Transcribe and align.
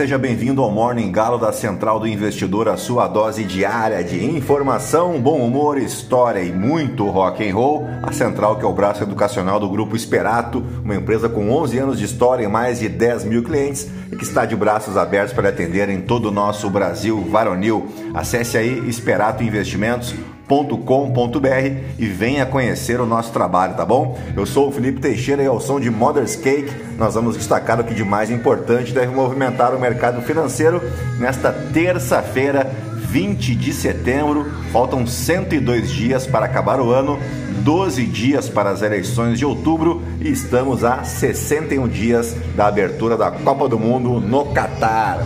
Seja 0.00 0.16
bem-vindo 0.16 0.62
ao 0.62 0.70
Morning 0.70 1.12
Galo 1.12 1.36
da 1.36 1.52
Central 1.52 2.00
do 2.00 2.08
Investidor, 2.08 2.68
a 2.68 2.78
sua 2.78 3.06
dose 3.06 3.44
diária 3.44 4.02
de 4.02 4.24
informação, 4.24 5.20
bom 5.20 5.44
humor, 5.44 5.76
história 5.76 6.40
e 6.40 6.50
muito 6.50 7.06
rock 7.10 7.46
and 7.46 7.54
roll. 7.54 7.86
A 8.02 8.10
Central 8.10 8.56
que 8.56 8.64
é 8.64 8.66
o 8.66 8.72
braço 8.72 9.02
educacional 9.02 9.60
do 9.60 9.68
Grupo 9.68 9.94
Esperato, 9.94 10.64
uma 10.82 10.94
empresa 10.94 11.28
com 11.28 11.50
11 11.50 11.78
anos 11.78 11.98
de 11.98 12.06
história 12.06 12.44
e 12.44 12.48
mais 12.48 12.78
de 12.78 12.88
10 12.88 13.24
mil 13.24 13.42
clientes 13.42 13.90
e 14.10 14.16
que 14.16 14.24
está 14.24 14.46
de 14.46 14.56
braços 14.56 14.96
abertos 14.96 15.34
para 15.34 15.50
atender 15.50 15.90
em 15.90 16.00
todo 16.00 16.30
o 16.30 16.32
nosso 16.32 16.70
Brasil 16.70 17.22
varonil. 17.30 17.86
Acesse 18.14 18.56
aí 18.56 18.88
Esperato 18.88 19.42
Investimentos 19.42 20.14
com.br 20.50 21.48
e 21.96 22.06
venha 22.06 22.44
conhecer 22.44 23.00
o 23.00 23.06
nosso 23.06 23.32
trabalho, 23.32 23.74
tá 23.74 23.86
bom? 23.86 24.18
Eu 24.36 24.44
sou 24.44 24.68
o 24.68 24.72
Felipe 24.72 25.00
Teixeira 25.00 25.42
e 25.42 25.46
ao 25.46 25.60
som 25.60 25.78
de 25.78 25.88
Mother's 25.88 26.34
Cake 26.34 26.72
nós 26.98 27.14
vamos 27.14 27.36
destacar 27.36 27.80
o 27.80 27.84
que 27.84 27.94
de 27.94 28.02
mais 28.02 28.30
importante 28.30 28.92
deve 28.92 29.14
movimentar 29.14 29.72
o 29.74 29.80
mercado 29.80 30.20
financeiro 30.22 30.82
nesta 31.20 31.52
terça-feira, 31.52 32.68
20 32.96 33.54
de 33.54 33.72
setembro. 33.72 34.50
Faltam 34.72 35.06
102 35.06 35.88
dias 35.88 36.26
para 36.26 36.46
acabar 36.46 36.80
o 36.80 36.90
ano, 36.90 37.16
12 37.62 38.04
dias 38.06 38.48
para 38.48 38.70
as 38.70 38.82
eleições 38.82 39.38
de 39.38 39.44
outubro 39.44 40.02
e 40.20 40.30
estamos 40.30 40.82
a 40.82 41.04
61 41.04 41.86
dias 41.86 42.36
da 42.56 42.66
abertura 42.66 43.16
da 43.16 43.30
Copa 43.30 43.68
do 43.68 43.78
Mundo 43.78 44.20
no 44.20 44.46
Catar. 44.46 45.20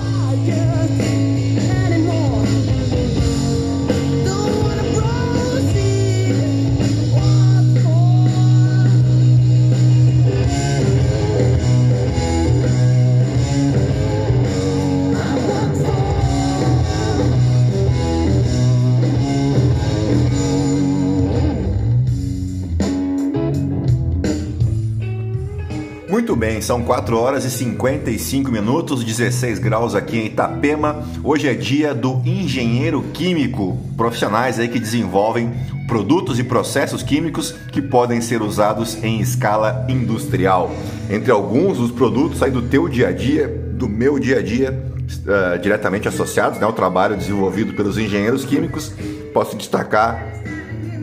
Muito 26.35 26.47
bem, 26.47 26.61
são 26.61 26.83
4 26.83 27.17
horas 27.17 27.45
e 27.45 27.51
55 27.51 28.51
minutos, 28.51 29.05
16 29.05 29.61
graus 29.61 29.95
aqui 29.95 30.19
em 30.19 30.27
Itapema. 30.27 31.05
Hoje 31.23 31.47
é 31.47 31.55
dia 31.55 31.95
do 31.95 32.21
engenheiro 32.27 33.05
químico, 33.15 33.79
profissionais 33.97 34.59
aí 34.59 34.67
que 34.67 34.81
desenvolvem 34.81 35.53
produtos 35.87 36.41
e 36.41 36.43
processos 36.43 37.05
químicos 37.05 37.53
que 37.71 37.81
podem 37.81 38.21
ser 38.21 38.43
usados 38.43 39.01
em 39.05 39.21
escala 39.21 39.87
industrial. 39.89 40.73
Entre 41.09 41.31
alguns 41.31 41.79
dos 41.79 41.93
produtos 41.93 42.43
aí 42.43 42.51
do 42.51 42.63
teu 42.63 42.89
dia 42.89 43.11
a 43.11 43.13
dia, 43.13 43.47
do 43.47 43.89
meu 43.89 44.19
dia 44.19 44.41
a 44.41 44.43
dia, 44.43 44.73
uh, 44.73 45.57
diretamente 45.61 46.09
associados 46.09 46.59
né, 46.59 46.67
ao 46.67 46.73
trabalho 46.73 47.17
desenvolvido 47.17 47.75
pelos 47.75 47.97
engenheiros 47.97 48.45
químicos, 48.45 48.93
posso 49.33 49.57
destacar 49.57 50.21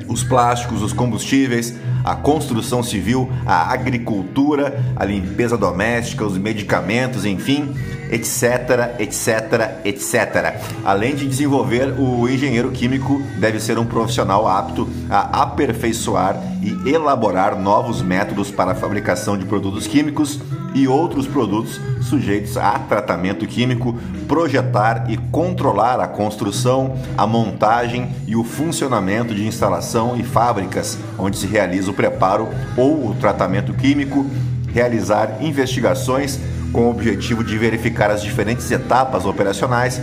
os 0.10 0.26
plásticos, 0.26 0.82
os 0.82 0.92
combustíveis, 0.92 1.74
a 2.04 2.16
construção 2.16 2.82
civil, 2.84 3.32
a 3.46 3.72
agricultura, 3.72 4.84
a 4.96 5.06
limpeza 5.06 5.58
doméstica, 5.58 6.26
os 6.26 6.38
medicamentos, 6.38 7.26
enfim, 7.26 7.74
etc, 8.12 9.00
etc, 9.00 9.86
etc. 9.86 10.62
Além 10.84 11.16
de 11.16 11.26
desenvolver, 11.26 11.96
o 11.98 12.28
engenheiro 12.28 12.70
químico 12.72 13.22
deve 13.40 13.60
ser 13.60 13.80
um 13.80 13.86
profissional 13.86 14.48
apto 14.48 14.88
a 15.10 15.44
aperfeiçoar 15.44 16.40
e 16.62 16.90
elaborar 16.90 17.60
novos 17.60 18.02
métodos 18.02 18.52
para 18.52 18.72
a 18.72 18.76
fabricação 18.76 19.38
de 19.38 19.46
produtos 19.46 19.88
químicos 19.88 20.40
e 20.74 20.88
outros 20.88 21.28
produtos 21.28 21.80
sujeitos 22.02 22.58
a 22.58 22.80
tratamento 22.80 23.46
químico, 23.46 23.98
projetar 24.28 25.10
e 25.10 25.18
controlar 25.18 26.00
a 26.00 26.08
construção, 26.08 26.98
a 27.18 27.28
montagem 27.28 28.10
e 28.28 28.36
o 28.36 28.44
funcionamento 28.44 29.34
de 29.34 29.46
instalação 29.46 30.16
e 30.18 30.24
fábricas 30.24 30.98
onde 31.18 31.38
se 31.38 31.48
realiza 31.48 31.92
o 31.92 31.94
preparo 31.94 32.48
ou 32.78 33.10
o 33.10 33.16
tratamento 33.16 33.74
químico, 33.74 34.26
realizar 34.74 35.38
investigações 35.42 36.40
com 36.72 36.88
o 36.88 36.90
objetivo 36.90 37.44
de 37.44 37.58
verificar 37.58 38.10
as 38.10 38.22
diferentes 38.22 38.70
etapas 38.72 39.26
operacionais 39.26 40.02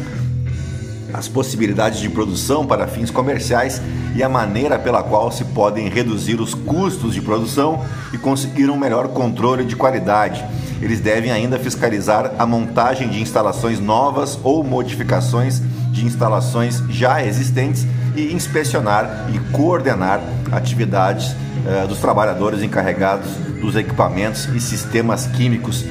as 1.13 1.29
possibilidades 1.29 2.01
de 2.01 2.09
produção 2.09 2.67
para 2.67 2.87
fins 2.87 3.11
comerciais 3.11 3.81
e 4.15 4.23
a 4.23 4.29
maneira 4.29 4.79
pela 4.79 5.03
qual 5.03 5.31
se 5.31 5.45
podem 5.45 5.89
reduzir 5.89 6.41
os 6.41 6.55
custos 6.55 7.15
de 7.15 7.21
produção 7.21 7.85
e 8.13 8.19
conseguir 8.19 8.69
um 8.71 8.77
melhor 8.77 9.09
controle 9.09 9.65
de 9.65 9.77
qualidade. 9.77 10.45
Eles 10.81 11.01
devem 11.01 11.31
ainda 11.31 11.59
fiscalizar 11.59 12.33
a 12.39 12.47
montagem 12.47 13.09
de 13.09 13.21
instalações 13.21 13.81
novas 13.81 14.39
ou 14.45 14.63
modificações 14.63 15.61
de 15.91 16.05
instalações 16.05 16.83
já 16.89 17.25
existentes 17.25 17.87
e 18.15 18.33
inspecionar 18.33 19.29
e 19.35 19.39
coordenar 19.53 20.21
atividades 20.53 21.35
eh, 21.67 21.87
dos 21.87 21.99
trabalhadores 21.99 22.63
encarregados 22.63 23.29
dos 23.61 23.75
equipamentos 23.75 24.45
e 24.55 24.61
sistemas 24.61 25.27
químicos 25.27 25.85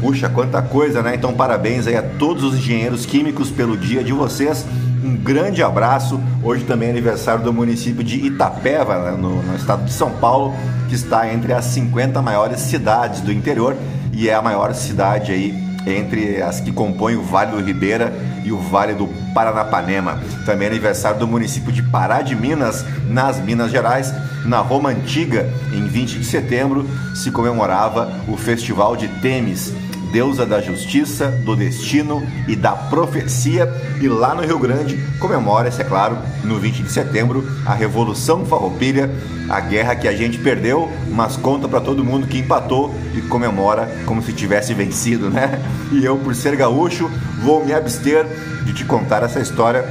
Puxa, 0.00 0.28
quanta 0.28 0.60
coisa, 0.60 1.02
né? 1.02 1.14
Então, 1.14 1.32
parabéns 1.32 1.86
aí 1.86 1.96
a 1.96 2.02
todos 2.02 2.44
os 2.44 2.54
engenheiros 2.54 3.06
químicos 3.06 3.50
pelo 3.50 3.76
dia 3.76 4.04
de 4.04 4.12
vocês. 4.12 4.64
Um 5.02 5.16
grande 5.16 5.62
abraço. 5.62 6.20
Hoje 6.42 6.64
também 6.64 6.88
é 6.88 6.90
aniversário 6.90 7.42
do 7.42 7.52
município 7.52 8.04
de 8.04 8.26
Itapeva, 8.26 9.10
né? 9.10 9.16
no, 9.16 9.42
no 9.42 9.56
estado 9.56 9.84
de 9.84 9.92
São 9.92 10.10
Paulo, 10.10 10.54
que 10.88 10.94
está 10.94 11.32
entre 11.32 11.52
as 11.52 11.64
50 11.66 12.20
maiores 12.20 12.60
cidades 12.60 13.20
do 13.20 13.32
interior 13.32 13.76
e 14.12 14.28
é 14.28 14.34
a 14.34 14.42
maior 14.42 14.74
cidade 14.74 15.32
aí 15.32 15.66
entre 15.86 16.42
as 16.42 16.60
que 16.60 16.72
compõem 16.72 17.14
o 17.14 17.22
Vale 17.22 17.52
do 17.52 17.64
Ribeira 17.64 18.12
e 18.44 18.50
o 18.50 18.58
Vale 18.58 18.94
do 18.94 19.06
Paranapanema. 19.32 20.20
Também 20.44 20.66
é 20.66 20.70
aniversário 20.70 21.18
do 21.18 21.26
município 21.26 21.70
de 21.70 21.82
Pará 21.82 22.22
de 22.22 22.34
Minas, 22.34 22.84
nas 23.08 23.38
Minas 23.38 23.70
Gerais. 23.70 24.12
Na 24.44 24.58
Roma 24.58 24.90
Antiga, 24.90 25.48
em 25.72 25.86
20 25.86 26.18
de 26.18 26.24
setembro, 26.24 26.88
se 27.14 27.30
comemorava 27.30 28.10
o 28.28 28.36
Festival 28.36 28.96
de 28.96 29.08
Temis 29.20 29.72
deusa 30.16 30.46
da 30.46 30.62
justiça, 30.62 31.28
do 31.28 31.54
destino 31.54 32.26
e 32.48 32.56
da 32.56 32.72
profecia. 32.72 33.70
E 34.00 34.08
lá 34.08 34.34
no 34.34 34.40
Rio 34.40 34.58
Grande 34.58 34.96
comemora-se, 35.18 35.82
é 35.82 35.84
claro, 35.84 36.16
no 36.42 36.58
20 36.58 36.84
de 36.84 36.90
setembro, 36.90 37.46
a 37.66 37.74
Revolução 37.74 38.46
Farroupilha, 38.46 39.10
a 39.46 39.60
guerra 39.60 39.94
que 39.94 40.08
a 40.08 40.16
gente 40.16 40.38
perdeu, 40.38 40.90
mas 41.12 41.36
conta 41.36 41.68
para 41.68 41.82
todo 41.82 42.02
mundo 42.02 42.26
que 42.26 42.38
empatou 42.38 42.94
e 43.14 43.20
comemora 43.20 43.94
como 44.06 44.22
se 44.22 44.32
tivesse 44.32 44.72
vencido, 44.72 45.28
né? 45.28 45.60
E 45.92 46.02
eu, 46.02 46.16
por 46.16 46.34
ser 46.34 46.56
gaúcho, 46.56 47.10
vou 47.42 47.62
me 47.62 47.74
abster 47.74 48.24
de 48.64 48.72
te 48.72 48.86
contar 48.86 49.22
essa 49.22 49.38
história 49.38 49.84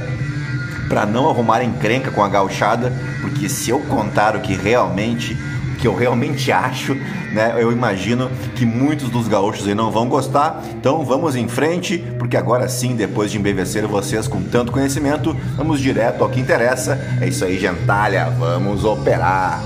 para 0.88 1.06
não 1.06 1.30
arrumar 1.30 1.62
encrenca 1.62 2.10
com 2.10 2.24
a 2.24 2.28
gauchada, 2.28 2.92
porque 3.20 3.48
se 3.48 3.70
eu 3.70 3.78
contar 3.78 4.34
o 4.34 4.40
que 4.40 4.54
realmente 4.54 5.38
que 5.86 5.88
eu 5.88 5.94
realmente 5.94 6.50
acho, 6.50 6.94
né? 7.32 7.54
Eu 7.56 7.70
imagino 7.70 8.28
que 8.56 8.66
muitos 8.66 9.08
dos 9.08 9.28
gaúchos 9.28 9.68
aí 9.68 9.74
não 9.74 9.92
vão 9.92 10.08
gostar. 10.08 10.64
Então 10.74 11.04
vamos 11.04 11.36
em 11.36 11.46
frente, 11.46 11.98
porque 12.18 12.36
agora 12.36 12.68
sim, 12.68 12.96
depois 12.96 13.30
de 13.30 13.38
embevecer 13.38 13.86
vocês 13.86 14.26
com 14.26 14.42
tanto 14.42 14.72
conhecimento, 14.72 15.36
vamos 15.56 15.78
direto 15.80 16.24
ao 16.24 16.28
que 16.28 16.40
interessa. 16.40 16.98
É 17.20 17.28
isso 17.28 17.44
aí, 17.44 17.56
gentalha, 17.56 18.28
vamos 18.30 18.84
operar. 18.84 19.62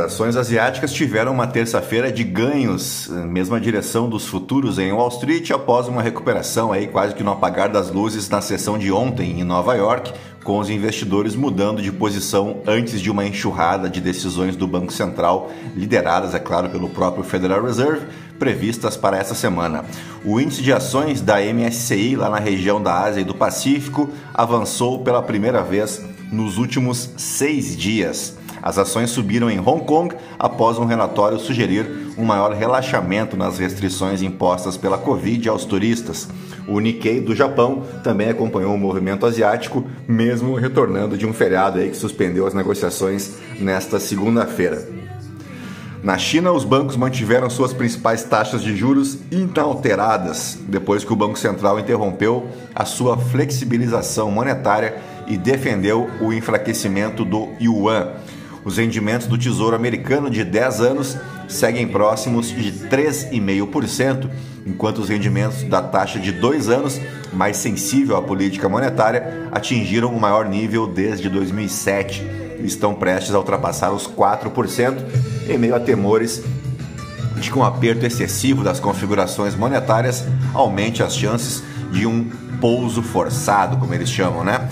Ações 0.00 0.34
asiáticas 0.34 0.92
tiveram 0.92 1.32
uma 1.32 1.46
terça-feira 1.46 2.10
de 2.10 2.24
ganhos, 2.24 3.08
mesma 3.08 3.60
direção 3.60 4.08
dos 4.08 4.26
futuros 4.26 4.80
em 4.80 4.90
Wall 4.90 5.06
Street, 5.10 5.52
após 5.52 5.86
uma 5.86 6.02
recuperação 6.02 6.72
aí 6.72 6.88
quase 6.88 7.14
que 7.14 7.22
no 7.22 7.30
apagar 7.30 7.68
das 7.68 7.88
luzes 7.88 8.28
na 8.28 8.40
sessão 8.40 8.76
de 8.76 8.90
ontem 8.90 9.38
em 9.38 9.44
Nova 9.44 9.76
York, 9.76 10.12
com 10.42 10.58
os 10.58 10.68
investidores 10.68 11.36
mudando 11.36 11.80
de 11.80 11.92
posição 11.92 12.62
antes 12.66 13.00
de 13.00 13.12
uma 13.12 13.24
enxurrada 13.24 13.88
de 13.88 14.00
decisões 14.00 14.56
do 14.56 14.66
Banco 14.66 14.92
Central, 14.92 15.52
lideradas, 15.76 16.34
é 16.34 16.40
claro, 16.40 16.68
pelo 16.68 16.88
próprio 16.88 17.22
Federal 17.22 17.62
Reserve, 17.62 18.06
previstas 18.40 18.96
para 18.96 19.18
essa 19.18 19.36
semana. 19.36 19.84
O 20.24 20.40
índice 20.40 20.62
de 20.62 20.72
ações 20.72 21.20
da 21.20 21.36
MSCI, 21.40 22.16
lá 22.16 22.28
na 22.28 22.40
região 22.40 22.82
da 22.82 23.04
Ásia 23.04 23.20
e 23.20 23.24
do 23.24 23.36
Pacífico, 23.36 24.10
avançou 24.34 25.04
pela 25.04 25.22
primeira 25.22 25.62
vez 25.62 26.04
nos 26.32 26.58
últimos 26.58 27.10
seis 27.16 27.76
dias. 27.76 28.37
As 28.62 28.78
ações 28.78 29.10
subiram 29.10 29.50
em 29.50 29.58
Hong 29.58 29.84
Kong 29.84 30.14
após 30.38 30.78
um 30.78 30.84
relatório 30.84 31.38
sugerir 31.38 32.14
um 32.16 32.24
maior 32.24 32.52
relaxamento 32.52 33.36
nas 33.36 33.58
restrições 33.58 34.22
impostas 34.22 34.76
pela 34.76 34.98
Covid 34.98 35.48
aos 35.48 35.64
turistas. 35.64 36.28
O 36.66 36.80
Nikkei 36.80 37.20
do 37.20 37.34
Japão 37.34 37.82
também 38.02 38.28
acompanhou 38.28 38.74
o 38.74 38.78
movimento 38.78 39.24
asiático, 39.24 39.84
mesmo 40.06 40.54
retornando 40.54 41.16
de 41.16 41.26
um 41.26 41.32
feriado 41.32 41.78
aí 41.78 41.90
que 41.90 41.96
suspendeu 41.96 42.46
as 42.46 42.54
negociações 42.54 43.36
nesta 43.58 43.98
segunda-feira. 43.98 44.86
Na 46.02 46.16
China, 46.16 46.52
os 46.52 46.62
bancos 46.62 46.96
mantiveram 46.96 47.50
suas 47.50 47.72
principais 47.72 48.22
taxas 48.22 48.62
de 48.62 48.76
juros 48.76 49.18
inalteradas, 49.32 50.56
depois 50.68 51.02
que 51.02 51.12
o 51.12 51.16
Banco 51.16 51.36
Central 51.36 51.80
interrompeu 51.80 52.46
a 52.72 52.84
sua 52.84 53.16
flexibilização 53.16 54.30
monetária 54.30 54.96
e 55.26 55.36
defendeu 55.36 56.08
o 56.20 56.32
enfraquecimento 56.32 57.24
do 57.24 57.48
yuan. 57.60 58.12
Os 58.68 58.76
rendimentos 58.76 59.26
do 59.26 59.38
Tesouro 59.38 59.74
Americano 59.74 60.28
de 60.28 60.44
10 60.44 60.80
anos 60.82 61.16
seguem 61.48 61.88
próximos 61.88 62.48
de 62.48 62.70
3,5%, 62.86 64.28
enquanto 64.66 64.98
os 64.98 65.08
rendimentos 65.08 65.62
da 65.62 65.80
taxa 65.80 66.18
de 66.18 66.32
2 66.32 66.68
anos, 66.68 67.00
mais 67.32 67.56
sensível 67.56 68.14
à 68.14 68.20
política 68.20 68.68
monetária, 68.68 69.48
atingiram 69.50 70.14
o 70.14 70.20
maior 70.20 70.46
nível 70.46 70.86
desde 70.86 71.30
2007 71.30 72.22
e 72.60 72.66
estão 72.66 72.92
prestes 72.92 73.34
a 73.34 73.38
ultrapassar 73.38 73.90
os 73.90 74.06
4%, 74.06 74.98
em 75.48 75.56
meio 75.56 75.74
a 75.74 75.80
temores 75.80 76.42
de 77.36 77.50
que 77.50 77.58
um 77.58 77.64
aperto 77.64 78.04
excessivo 78.04 78.62
das 78.62 78.78
configurações 78.78 79.54
monetárias 79.54 80.26
aumente 80.52 81.02
as 81.02 81.16
chances 81.16 81.62
de 81.90 82.06
um 82.06 82.28
pouso 82.60 83.02
forçado, 83.02 83.78
como 83.78 83.94
eles 83.94 84.10
chamam, 84.10 84.44
né? 84.44 84.68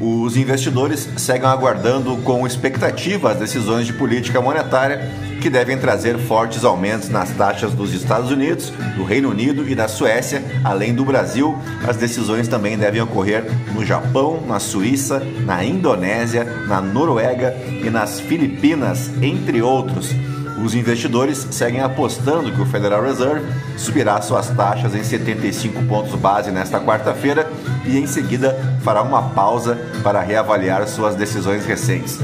Os 0.00 0.36
investidores 0.36 1.08
seguem 1.16 1.48
aguardando 1.48 2.16
com 2.18 2.46
expectativa 2.46 3.32
as 3.32 3.38
decisões 3.38 3.86
de 3.86 3.94
política 3.94 4.40
monetária 4.40 5.10
que 5.40 5.48
devem 5.48 5.78
trazer 5.78 6.18
fortes 6.18 6.64
aumentos 6.64 7.08
nas 7.08 7.30
taxas 7.30 7.72
dos 7.72 7.94
Estados 7.94 8.30
Unidos, 8.30 8.72
do 8.94 9.04
Reino 9.04 9.30
Unido 9.30 9.66
e 9.68 9.74
da 9.74 9.88
Suécia, 9.88 10.42
além 10.64 10.94
do 10.94 11.04
Brasil. 11.04 11.56
As 11.86 11.96
decisões 11.96 12.46
também 12.46 12.76
devem 12.76 13.00
ocorrer 13.00 13.44
no 13.74 13.84
Japão, 13.84 14.42
na 14.46 14.60
Suíça, 14.60 15.22
na 15.44 15.64
Indonésia, 15.64 16.44
na 16.44 16.80
Noruega 16.80 17.56
e 17.82 17.88
nas 17.88 18.20
Filipinas, 18.20 19.10
entre 19.22 19.62
outros. 19.62 20.14
Os 20.62 20.74
investidores 20.74 21.46
seguem 21.50 21.80
apostando 21.80 22.50
que 22.50 22.60
o 22.60 22.66
Federal 22.66 23.02
Reserve 23.02 23.44
subirá 23.76 24.20
suas 24.22 24.48
taxas 24.50 24.94
em 24.94 25.04
75 25.04 25.82
pontos 25.84 26.14
base 26.14 26.50
nesta 26.50 26.80
quarta-feira 26.80 27.50
e 27.84 27.98
em 27.98 28.06
seguida 28.06 28.56
fará 28.82 29.02
uma 29.02 29.30
pausa 29.30 29.78
para 30.02 30.20
reavaliar 30.20 30.86
suas 30.88 31.14
decisões 31.14 31.66
recentes. 31.66 32.18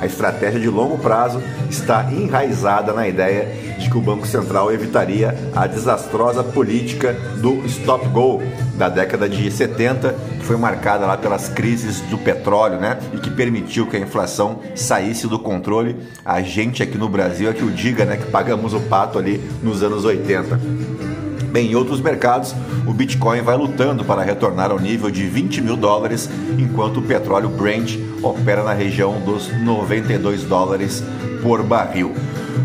A 0.00 0.06
estratégia 0.06 0.60
de 0.60 0.68
longo 0.68 0.98
prazo 0.98 1.42
está 1.70 2.10
enraizada 2.12 2.92
na 2.92 3.08
ideia 3.08 3.76
de 3.78 3.90
que 3.90 3.96
o 3.96 4.00
Banco 4.00 4.26
Central 4.26 4.72
evitaria 4.72 5.34
a 5.54 5.66
desastrosa 5.66 6.42
política 6.42 7.12
do 7.40 7.64
stop 7.66 8.06
go 8.08 8.42
da 8.76 8.88
década 8.88 9.28
de 9.28 9.50
70, 9.50 10.14
que 10.38 10.44
foi 10.44 10.56
marcada 10.56 11.06
lá 11.06 11.16
pelas 11.16 11.48
crises 11.48 12.00
do 12.02 12.18
petróleo, 12.18 12.78
né? 12.78 12.98
E 13.14 13.18
que 13.18 13.30
permitiu 13.30 13.86
que 13.86 13.96
a 13.96 14.00
inflação 14.00 14.60
saísse 14.74 15.26
do 15.26 15.38
controle. 15.38 15.96
A 16.24 16.42
gente 16.42 16.82
aqui 16.82 16.98
no 16.98 17.08
Brasil 17.08 17.48
é 17.48 17.52
que 17.52 17.64
o 17.64 17.70
diga, 17.70 18.04
né? 18.04 18.16
Que 18.16 18.30
pagamos 18.30 18.74
o 18.74 18.80
pato 18.80 19.18
ali 19.18 19.42
nos 19.62 19.82
anos 19.82 20.04
80. 20.04 21.15
Bem, 21.56 21.70
em 21.70 21.74
outros 21.74 22.02
mercados, 22.02 22.54
o 22.86 22.92
Bitcoin 22.92 23.40
vai 23.40 23.56
lutando 23.56 24.04
para 24.04 24.22
retornar 24.22 24.70
ao 24.70 24.78
nível 24.78 25.10
de 25.10 25.26
20 25.26 25.62
mil 25.62 25.74
dólares, 25.74 26.28
enquanto 26.58 26.98
o 26.98 27.02
petróleo 27.02 27.48
Brent 27.48 27.96
opera 28.22 28.62
na 28.62 28.74
região 28.74 29.18
dos 29.22 29.50
92 29.62 30.44
dólares 30.44 31.02
por 31.42 31.62
barril. 31.62 32.12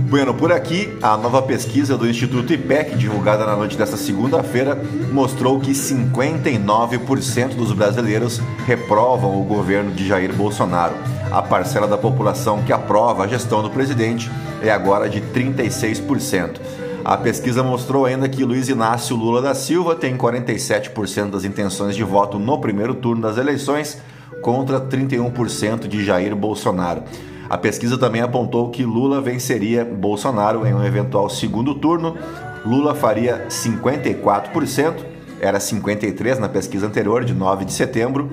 Bueno, 0.10 0.34
por 0.34 0.52
aqui, 0.52 0.94
a 1.02 1.16
nova 1.16 1.42
pesquisa 1.42 1.98
do 1.98 2.06
Instituto 2.06 2.52
IPEC, 2.52 2.98
divulgada 2.98 3.46
na 3.46 3.56
noite 3.56 3.78
desta 3.78 3.96
segunda-feira, 3.96 4.78
mostrou 5.10 5.58
que 5.62 5.72
59% 5.72 7.56
dos 7.56 7.72
brasileiros 7.72 8.42
reprovam 8.68 9.40
o 9.40 9.46
governo 9.46 9.92
de 9.92 10.06
Jair 10.06 10.34
Bolsonaro. 10.34 10.96
A 11.32 11.42
parcela 11.42 11.88
da 11.88 11.98
população 11.98 12.62
que 12.64 12.74
aprova 12.74 13.24
a 13.24 13.28
gestão 13.28 13.64
do 13.64 13.70
presidente 13.70 14.30
é 14.62 14.70
agora 14.70 15.08
de 15.08 15.22
36%. 15.22 16.60
A 17.04 17.18
pesquisa 17.18 17.64
mostrou 17.64 18.06
ainda 18.06 18.30
que 18.30 18.44
Luiz 18.44 18.70
Inácio 18.70 19.16
Lula 19.16 19.42
da 19.42 19.56
Silva 19.56 19.96
tem 19.96 20.16
47% 20.16 21.32
das 21.32 21.44
intenções 21.44 21.96
de 21.96 22.04
voto 22.04 22.38
no 22.38 22.60
primeiro 22.60 22.94
turno 22.94 23.24
das 23.24 23.38
eleições, 23.38 24.00
contra 24.42 24.80
31% 24.80 25.88
de 25.88 26.06
Jair 26.06 26.36
Bolsonaro. 26.36 27.04
A 27.50 27.58
pesquisa 27.58 27.98
também 27.98 28.22
apontou 28.22 28.70
que 28.70 28.84
Lula 28.84 29.20
venceria 29.20 29.84
Bolsonaro 29.84 30.66
em 30.66 30.74
um 30.74 30.84
eventual 30.84 31.30
segundo 31.30 31.74
turno. 31.76 32.16
Lula 32.64 32.94
faria 32.94 33.48
54%, 33.50 35.04
era 35.42 35.58
53% 35.58 36.38
na 36.38 36.48
pesquisa 36.48 36.86
anterior, 36.86 37.26
de 37.26 37.34
9 37.34 37.66
de 37.66 37.74
setembro, 37.74 38.30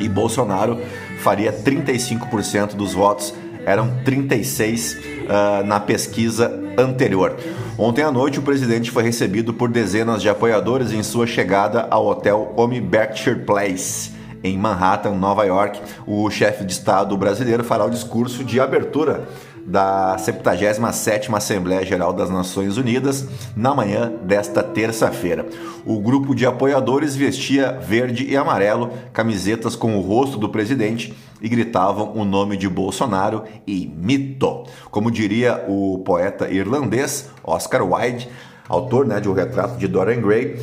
e 0.00 0.08
Bolsonaro 0.08 0.80
faria 1.20 1.52
35% 1.52 2.74
dos 2.74 2.94
votos, 2.94 3.34
eram 3.66 3.90
36% 4.04 4.96
uh, 4.98 5.66
na 5.66 5.80
pesquisa 5.80 6.60
anterior. 6.78 7.36
Ontem 7.76 8.02
à 8.02 8.10
noite, 8.10 8.38
o 8.38 8.42
presidente 8.42 8.90
foi 8.90 9.02
recebido 9.02 9.52
por 9.52 9.68
dezenas 9.68 10.22
de 10.22 10.28
apoiadores 10.28 10.92
em 10.92 11.02
sua 11.02 11.26
chegada 11.26 11.86
ao 11.90 12.06
hotel 12.06 12.52
Omi 12.56 12.80
Berkshire 12.80 13.40
Place 13.40 14.12
em 14.44 14.58
Manhattan, 14.58 15.12
Nova 15.12 15.44
York. 15.44 15.80
O 16.06 16.28
chefe 16.30 16.64
de 16.64 16.72
Estado 16.72 17.16
brasileiro 17.16 17.64
fará 17.64 17.84
o 17.84 17.90
discurso 17.90 18.44
de 18.44 18.60
abertura 18.60 19.24
da 19.66 20.16
77ª 20.18 21.34
Assembleia 21.34 21.84
Geral 21.84 22.12
das 22.12 22.30
Nações 22.30 22.76
Unidas 22.76 23.26
na 23.56 23.74
manhã 23.74 24.12
desta 24.22 24.62
terça-feira. 24.62 25.46
O 25.84 26.00
grupo 26.00 26.34
de 26.34 26.46
apoiadores 26.46 27.16
vestia 27.16 27.72
verde 27.72 28.26
e 28.26 28.36
amarelo, 28.36 28.92
camisetas 29.12 29.74
com 29.74 29.96
o 29.96 30.00
rosto 30.00 30.38
do 30.38 30.48
presidente 30.48 31.14
e 31.40 31.48
gritavam 31.48 32.12
o 32.14 32.24
nome 32.24 32.56
de 32.56 32.68
Bolsonaro 32.68 33.44
e 33.66 33.86
mito. 33.86 34.64
Como 34.90 35.10
diria 35.10 35.64
o 35.68 35.98
poeta 36.04 36.48
irlandês 36.48 37.30
Oscar 37.42 37.82
Wilde, 37.82 38.28
autor 38.68 39.06
né, 39.06 39.20
de 39.20 39.28
O 39.28 39.32
Retrato 39.32 39.76
de 39.76 39.88
Dorian 39.88 40.20
Gray, 40.20 40.58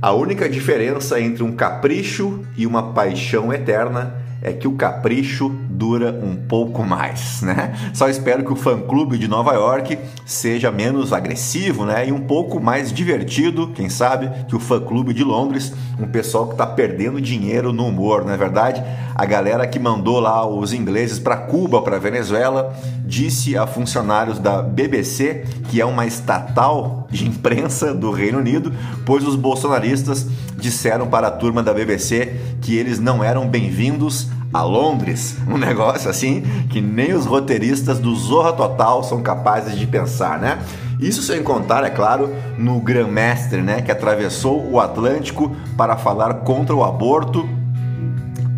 a 0.00 0.12
única 0.12 0.48
diferença 0.48 1.20
entre 1.20 1.42
um 1.42 1.52
capricho 1.52 2.40
e 2.56 2.66
uma 2.66 2.92
paixão 2.92 3.52
eterna 3.52 4.21
é 4.42 4.52
que 4.52 4.66
o 4.66 4.72
capricho 4.72 5.48
dura 5.70 6.10
um 6.22 6.34
pouco 6.34 6.84
mais, 6.84 7.40
né? 7.42 7.74
Só 7.94 8.08
espero 8.08 8.44
que 8.44 8.52
o 8.52 8.56
fã-clube 8.56 9.16
de 9.16 9.28
Nova 9.28 9.52
York 9.52 9.96
seja 10.26 10.70
menos 10.70 11.12
agressivo, 11.12 11.84
né? 11.84 12.08
E 12.08 12.12
um 12.12 12.20
pouco 12.20 12.60
mais 12.60 12.92
divertido, 12.92 13.68
quem 13.68 13.88
sabe, 13.88 14.30
que 14.48 14.56
o 14.56 14.60
fã-clube 14.60 15.14
de 15.14 15.22
Londres, 15.22 15.72
um 15.98 16.08
pessoal 16.08 16.46
que 16.46 16.54
está 16.54 16.66
perdendo 16.66 17.20
dinheiro 17.20 17.72
no 17.72 17.86
humor, 17.86 18.24
não 18.24 18.32
é 18.32 18.36
verdade? 18.36 18.82
A 19.14 19.24
galera 19.24 19.66
que 19.66 19.78
mandou 19.78 20.18
lá 20.18 20.44
os 20.46 20.72
ingleses 20.72 21.18
para 21.18 21.36
Cuba, 21.36 21.80
para 21.82 21.98
Venezuela, 21.98 22.74
disse 23.04 23.56
a 23.56 23.66
funcionários 23.66 24.38
da 24.38 24.62
BBC, 24.62 25.44
que 25.68 25.80
é 25.80 25.84
uma 25.84 26.06
estatal 26.06 27.06
de 27.10 27.26
imprensa 27.28 27.94
do 27.94 28.10
Reino 28.10 28.38
Unido, 28.38 28.72
pois 29.04 29.26
os 29.26 29.36
bolsonaristas 29.36 30.26
disseram 30.62 31.08
para 31.08 31.26
a 31.26 31.30
turma 31.30 31.60
da 31.60 31.74
BBC 31.74 32.34
que 32.62 32.76
eles 32.76 33.00
não 33.00 33.22
eram 33.22 33.48
bem-vindos 33.48 34.28
a 34.52 34.62
Londres. 34.62 35.36
Um 35.48 35.58
negócio 35.58 36.08
assim 36.08 36.42
que 36.70 36.80
nem 36.80 37.12
os 37.12 37.26
roteiristas 37.26 37.98
do 37.98 38.14
Zorra 38.14 38.52
Total 38.52 39.02
são 39.02 39.20
capazes 39.20 39.76
de 39.76 39.86
pensar, 39.86 40.38
né? 40.38 40.60
Isso 41.00 41.20
sem 41.20 41.42
contar, 41.42 41.82
é 41.82 41.90
claro, 41.90 42.32
no 42.56 42.78
Grã-Mestre, 42.78 43.60
né, 43.60 43.82
que 43.82 43.90
atravessou 43.90 44.70
o 44.70 44.78
Atlântico 44.78 45.54
para 45.76 45.96
falar 45.96 46.34
contra 46.34 46.76
o 46.76 46.84
aborto 46.84 47.48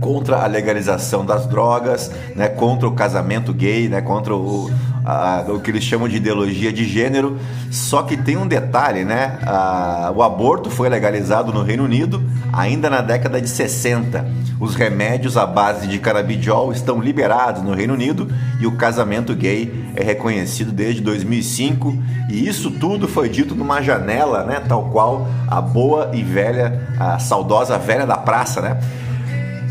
contra 0.05 0.45
a 0.45 0.47
legalização 0.47 1.25
das 1.25 1.47
drogas, 1.47 2.11
né, 2.37 2.47
contra 2.47 2.87
o 2.87 2.93
casamento 2.93 3.55
gay, 3.55 3.89
né, 3.89 4.03
contra 4.03 4.37
o, 4.37 4.71
a, 5.03 5.47
o 5.49 5.61
que 5.61 5.71
eles 5.71 5.83
chamam 5.83 6.07
de 6.07 6.17
ideologia 6.17 6.71
de 6.71 6.85
gênero. 6.85 7.39
Só 7.71 8.03
que 8.03 8.15
tem 8.15 8.37
um 8.37 8.47
detalhe, 8.47 9.03
né? 9.03 9.39
A, 9.47 10.13
o 10.15 10.23
aborto 10.23 10.69
foi 10.69 10.91
legalizado 10.91 11.55
no 11.55 11.63
Reino 11.63 11.85
Unido 11.85 12.23
ainda 12.53 12.91
na 12.91 13.01
década 13.01 13.41
de 13.41 13.49
60. 13.49 14.27
Os 14.61 14.75
remédios 14.75 15.39
à 15.39 15.47
base 15.47 15.87
de 15.87 15.99
canabidiol 15.99 16.71
estão 16.71 17.01
liberados 17.01 17.63
no 17.63 17.75
Reino 17.75 17.95
Unido 17.95 18.29
e 18.61 18.67
o 18.67 18.77
casamento 18.77 19.35
gay 19.35 19.91
é 19.97 20.05
reconhecido 20.05 20.71
desde 20.71 21.01
2005. 21.01 21.97
E 22.31 22.47
isso 22.47 22.71
tudo 22.71 23.09
foi 23.09 23.31
dito 23.31 23.55
numa 23.55 23.81
janela, 23.81 24.45
né? 24.45 24.61
Tal 24.69 24.85
qual 24.91 25.27
a 25.49 25.63
boa 25.63 26.11
e 26.13 26.23
velha, 26.23 26.89
a 27.01 27.19
saudosa 27.19 27.79
velha 27.79 28.07
da 28.07 28.19
praça, 28.19 28.61
né? 28.61 28.79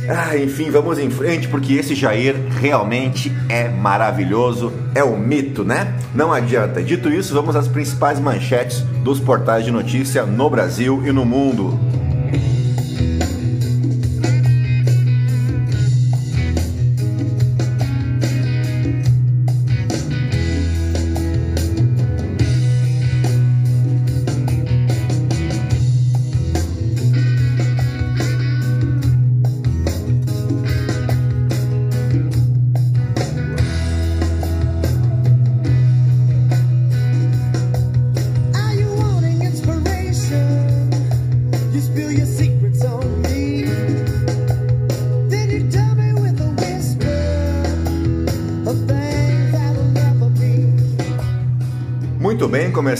Ah, 0.09 0.37
enfim, 0.37 0.69
vamos 0.69 0.99
em 0.99 1.09
frente 1.09 1.47
porque 1.47 1.73
esse 1.73 1.95
Jair 1.95 2.35
realmente 2.59 3.31
é 3.47 3.69
maravilhoso, 3.69 4.73
é 4.93 5.03
um 5.03 5.17
mito, 5.17 5.63
né? 5.63 5.95
Não 6.13 6.33
adianta. 6.33 6.83
Dito 6.83 7.09
isso, 7.09 7.33
vamos 7.33 7.55
às 7.55 7.67
principais 7.67 8.19
manchetes 8.19 8.81
dos 9.03 9.19
portais 9.19 9.63
de 9.63 9.71
notícia 9.71 10.25
no 10.25 10.49
Brasil 10.49 11.01
e 11.05 11.11
no 11.11 11.23
mundo. 11.23 11.79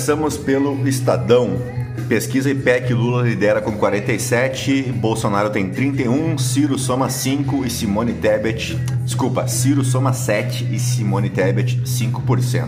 Começamos 0.03 0.35
pelo 0.35 0.85
Estadão. 0.85 1.57
Pesquisa 2.09 2.49
IPEC 2.49 2.93
Lula 2.93 3.23
lidera 3.23 3.61
com 3.61 3.71
47, 3.77 4.91
Bolsonaro 4.97 5.49
tem 5.49 5.69
31, 5.69 6.37
Ciro 6.37 6.77
soma 6.77 7.09
5 7.09 7.65
e 7.65 7.69
Simone 7.69 8.11
Tebet, 8.11 8.77
desculpa, 9.05 9.47
Ciro 9.47 9.81
soma 9.81 10.11
7 10.11 10.67
e 10.69 10.77
Simone 10.77 11.29
Tebet 11.29 11.81
5%. 11.85 12.67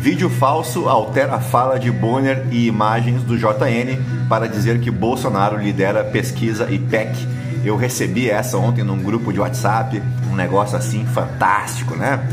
Vídeo 0.00 0.28
falso 0.28 0.88
altera 0.88 1.36
a 1.36 1.40
fala 1.40 1.78
de 1.78 1.88
Bonner 1.88 2.44
e 2.50 2.66
imagens 2.66 3.22
do 3.22 3.38
JN 3.38 4.26
para 4.28 4.48
dizer 4.48 4.80
que 4.80 4.90
Bolsonaro 4.90 5.56
lidera 5.56 6.02
pesquisa 6.02 6.68
IPEC. 6.68 7.28
Eu 7.64 7.76
recebi 7.76 8.28
essa 8.28 8.58
ontem 8.58 8.82
num 8.82 9.00
grupo 9.00 9.32
de 9.32 9.38
WhatsApp, 9.38 10.02
um 10.28 10.34
negócio 10.34 10.76
assim 10.76 11.06
fantástico, 11.06 11.94
né? 11.94 12.28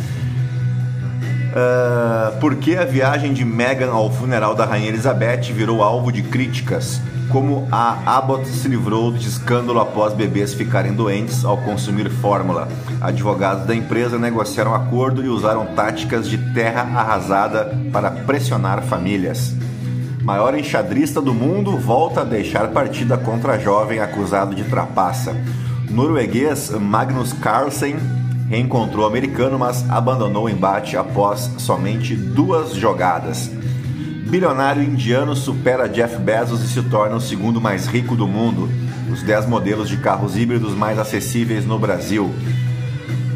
Uh, 1.57 2.39
por 2.39 2.55
que 2.57 2.75
a 2.75 2.85
viagem 2.85 3.33
de 3.33 3.43
Meghan 3.43 3.89
ao 3.89 4.11
funeral 4.11 4.53
da 4.53 4.63
Rainha 4.63 4.89
Elizabeth 4.89 5.51
virou 5.51 5.81
alvo 5.81 6.11
de 6.11 6.21
críticas? 6.21 7.01
Como 7.31 7.67
a 7.71 7.97
Abbott 8.05 8.47
se 8.47 8.67
livrou 8.67 9.11
de 9.11 9.27
escândalo 9.27 9.79
após 9.79 10.13
bebês 10.13 10.53
ficarem 10.53 10.93
doentes 10.93 11.43
ao 11.43 11.57
consumir 11.57 12.11
fórmula. 12.11 12.67
Advogados 13.01 13.65
da 13.65 13.73
empresa 13.73 14.19
negociaram 14.19 14.75
acordo 14.75 15.25
e 15.25 15.29
usaram 15.29 15.65
táticas 15.65 16.29
de 16.29 16.37
terra 16.53 16.81
arrasada 16.81 17.75
para 17.91 18.11
pressionar 18.11 18.83
famílias. 18.83 19.55
Maior 20.21 20.55
enxadrista 20.55 21.19
do 21.19 21.33
mundo 21.33 21.75
volta 21.75 22.21
a 22.21 22.23
deixar 22.23 22.67
partida 22.67 23.17
contra 23.17 23.57
jovem 23.57 23.99
acusado 23.99 24.53
de 24.53 24.63
trapaça. 24.63 25.35
Norueguês 25.89 26.69
Magnus 26.69 27.33
Carlsen 27.33 27.95
reencontrou 28.49 29.05
o 29.05 29.07
americano, 29.07 29.59
mas 29.59 29.87
abandonou 29.89 30.45
o 30.45 30.49
embate 30.49 30.95
após 30.97 31.51
somente 31.57 32.15
duas 32.15 32.73
jogadas. 32.75 33.51
Bilionário 34.27 34.83
indiano 34.83 35.35
supera 35.35 35.87
Jeff 35.87 36.17
Bezos 36.17 36.61
e 36.61 36.67
se 36.67 36.81
torna 36.83 37.15
o 37.15 37.21
segundo 37.21 37.61
mais 37.61 37.87
rico 37.87 38.15
do 38.15 38.27
mundo. 38.27 38.69
Os 39.11 39.23
10 39.23 39.47
modelos 39.47 39.87
de 39.87 39.97
carros 39.97 40.37
híbridos 40.37 40.73
mais 40.73 40.99
acessíveis 40.99 41.65
no 41.65 41.79
Brasil. 41.79 42.33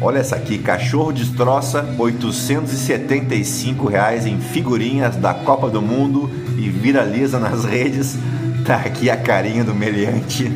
Olha 0.00 0.18
essa 0.18 0.36
aqui, 0.36 0.58
cachorro 0.58 1.12
destroça 1.12 1.94
875 1.96 3.86
reais 3.86 4.26
em 4.26 4.38
figurinhas 4.38 5.16
da 5.16 5.32
Copa 5.32 5.70
do 5.70 5.80
Mundo 5.80 6.28
e 6.58 6.68
viraliza 6.68 7.38
nas 7.38 7.64
redes. 7.64 8.18
Tá 8.66 8.76
aqui 8.76 9.08
a 9.08 9.16
carinha 9.16 9.64
do 9.64 9.74
meliante. 9.74 10.50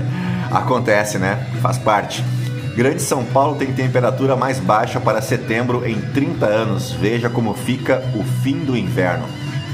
Acontece, 0.50 1.18
né? 1.18 1.46
Faz 1.60 1.78
parte. 1.78 2.24
Grande 2.74 3.02
São 3.02 3.22
Paulo 3.22 3.56
tem 3.56 3.70
temperatura 3.70 4.34
mais 4.34 4.58
baixa 4.58 4.98
para 4.98 5.20
setembro 5.20 5.86
em 5.86 6.00
30 6.00 6.46
anos. 6.46 6.90
Veja 6.92 7.28
como 7.28 7.52
fica 7.52 8.02
o 8.18 8.24
fim 8.42 8.60
do 8.60 8.74
inverno. 8.74 9.26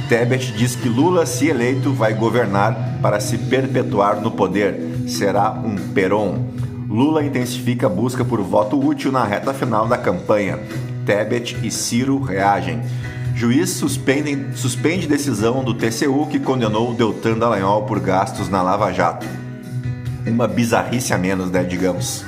Tebet 0.08 0.52
diz 0.52 0.74
que 0.74 0.88
Lula, 0.88 1.24
se 1.24 1.46
eleito, 1.46 1.92
vai 1.92 2.12
governar 2.12 2.98
para 3.00 3.20
se 3.20 3.38
perpetuar 3.38 4.20
no 4.20 4.32
poder. 4.32 5.04
Será 5.06 5.52
um 5.52 5.76
peron. 5.94 6.46
Lula 6.88 7.22
intensifica 7.22 7.86
a 7.86 7.90
busca 7.90 8.24
por 8.24 8.40
voto 8.40 8.76
útil 8.84 9.12
na 9.12 9.22
reta 9.22 9.54
final 9.54 9.86
da 9.86 9.96
campanha. 9.96 10.58
Tebet 11.06 11.56
e 11.62 11.70
Ciro 11.70 12.20
reagem. 12.20 12.80
Juiz 13.32 13.70
suspende, 13.70 14.56
suspende 14.56 15.06
decisão 15.06 15.62
do 15.62 15.72
TCU 15.72 16.26
que 16.26 16.40
condenou 16.40 16.92
Deltan 16.94 17.38
Dallagnol 17.38 17.84
por 17.84 18.00
gastos 18.00 18.48
na 18.48 18.60
Lava 18.60 18.92
Jato. 18.92 19.24
Uma 20.26 20.48
bizarrice 20.48 21.14
a 21.14 21.18
menos, 21.18 21.48
né, 21.48 21.62
digamos. 21.62 22.24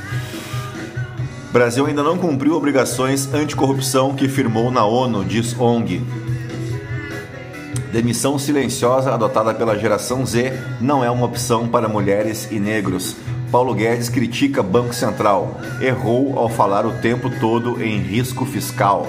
Brasil 1.53 1.85
ainda 1.87 2.03
não 2.03 2.17
cumpriu 2.17 2.55
obrigações 2.55 3.33
anticorrupção 3.35 4.15
que 4.15 4.29
firmou 4.29 4.71
na 4.71 4.85
ONU, 4.85 5.25
diz 5.25 5.59
ONG. 5.59 6.01
Demissão 7.93 8.39
silenciosa 8.39 9.13
adotada 9.13 9.53
pela 9.53 9.77
geração 9.77 10.25
Z 10.25 10.53
não 10.81 11.05
é 11.05 11.11
uma 11.11 11.27
opção 11.27 11.67
para 11.67 11.89
mulheres 11.89 12.47
e 12.53 12.61
negros. 12.61 13.17
Paulo 13.51 13.75
Guedes 13.75 14.09
critica 14.09 14.63
Banco 14.63 14.95
Central. 14.95 15.61
Errou 15.81 16.39
ao 16.39 16.49
falar 16.49 16.87
o 16.87 16.93
tempo 16.93 17.29
todo 17.41 17.83
em 17.83 17.99
risco 17.99 18.45
fiscal. 18.45 19.09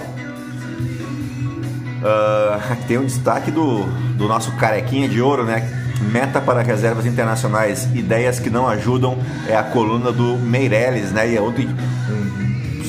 Uh, 2.02 2.76
tem 2.88 2.98
um 2.98 3.06
destaque 3.06 3.52
do, 3.52 3.84
do 4.18 4.28
nosso 4.28 4.52
carequinha 4.54 5.08
de 5.08 5.22
ouro, 5.22 5.44
né? 5.46 5.78
Meta 6.12 6.42
para 6.42 6.64
reservas 6.64 7.06
internacionais, 7.06 7.88
ideias 7.94 8.40
que 8.40 8.50
não 8.50 8.68
ajudam, 8.68 9.20
é 9.48 9.56
a 9.56 9.62
coluna 9.62 10.12
do 10.12 10.36
Meirelles, 10.38 11.12
né? 11.12 11.30
E 11.30 11.38
é 11.38 11.42
um 11.42 11.54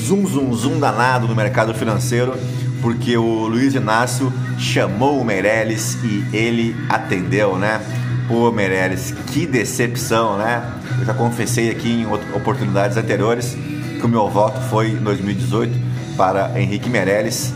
zoom, 0.03 0.25
zoom, 0.27 0.53
zoom 0.53 0.79
danado 0.79 1.27
no 1.27 1.35
mercado 1.35 1.73
financeiro, 1.73 2.33
porque 2.81 3.15
o 3.15 3.47
Luiz 3.47 3.73
Inácio 3.73 4.31
chamou 4.57 5.21
o 5.21 5.25
Meirelles 5.25 5.97
e 6.03 6.25
ele 6.35 6.75
atendeu, 6.89 7.57
né? 7.57 7.81
Pô, 8.27 8.51
Meirelles, 8.51 9.13
que 9.27 9.45
decepção, 9.45 10.37
né? 10.37 10.63
Eu 10.99 11.05
já 11.05 11.13
confessei 11.13 11.69
aqui 11.69 11.89
em 11.89 12.05
oportunidades 12.35 12.97
anteriores 12.97 13.55
que 13.99 14.05
o 14.05 14.09
meu 14.09 14.29
voto 14.29 14.59
foi 14.69 14.89
em 14.89 14.97
2018 14.97 15.73
para 16.17 16.59
Henrique 16.59 16.89
Meirelles. 16.89 17.53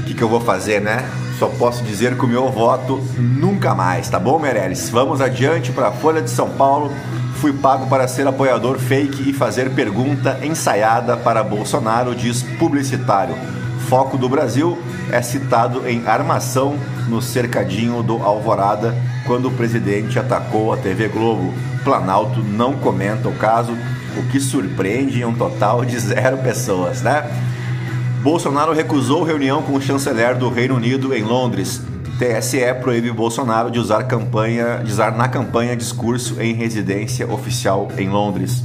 O 0.00 0.02
que, 0.04 0.14
que 0.14 0.22
eu 0.22 0.28
vou 0.28 0.40
fazer, 0.40 0.80
né? 0.80 1.08
Só 1.38 1.46
posso 1.46 1.84
dizer 1.84 2.16
que 2.16 2.24
o 2.24 2.28
meu 2.28 2.50
voto 2.50 3.00
nunca 3.16 3.74
mais, 3.74 4.08
tá 4.08 4.18
bom, 4.18 4.38
Meirelles? 4.38 4.90
Vamos 4.90 5.20
adiante 5.20 5.70
para 5.70 5.88
a 5.88 5.92
Folha 5.92 6.20
de 6.20 6.30
São 6.30 6.50
Paulo. 6.50 6.92
Fui 7.40 7.54
pago 7.54 7.86
para 7.86 8.06
ser 8.06 8.26
apoiador 8.26 8.78
fake 8.78 9.30
e 9.30 9.32
fazer 9.32 9.70
pergunta 9.70 10.38
ensaiada 10.42 11.16
para 11.16 11.42
Bolsonaro, 11.42 12.14
diz 12.14 12.42
publicitário. 12.58 13.34
Foco 13.88 14.18
do 14.18 14.28
Brasil 14.28 14.78
é 15.10 15.22
citado 15.22 15.88
em 15.88 16.06
armação 16.06 16.76
no 17.08 17.22
cercadinho 17.22 18.02
do 18.02 18.22
Alvorada 18.22 18.94
quando 19.26 19.48
o 19.48 19.52
presidente 19.52 20.18
atacou 20.18 20.70
a 20.70 20.76
TV 20.76 21.08
Globo. 21.08 21.54
Planalto 21.82 22.42
não 22.42 22.74
comenta 22.74 23.26
o 23.26 23.34
caso, 23.34 23.72
o 24.18 24.22
que 24.30 24.38
surpreende 24.38 25.24
um 25.24 25.32
total 25.32 25.82
de 25.82 25.98
zero 25.98 26.36
pessoas, 26.38 27.00
né? 27.00 27.24
Bolsonaro 28.22 28.74
recusou 28.74 29.24
reunião 29.24 29.62
com 29.62 29.72
o 29.72 29.80
chanceler 29.80 30.36
do 30.36 30.50
Reino 30.50 30.76
Unido 30.76 31.14
em 31.14 31.22
Londres. 31.22 31.80
TSE 32.20 32.74
proíbe 32.82 33.10
Bolsonaro 33.10 33.70
de 33.70 33.78
usar, 33.78 34.02
campanha, 34.02 34.82
de 34.84 34.92
usar 34.92 35.16
na 35.16 35.26
campanha 35.26 35.74
discurso 35.74 36.38
em 36.38 36.52
residência 36.52 37.26
oficial 37.26 37.88
em 37.96 38.10
Londres. 38.10 38.62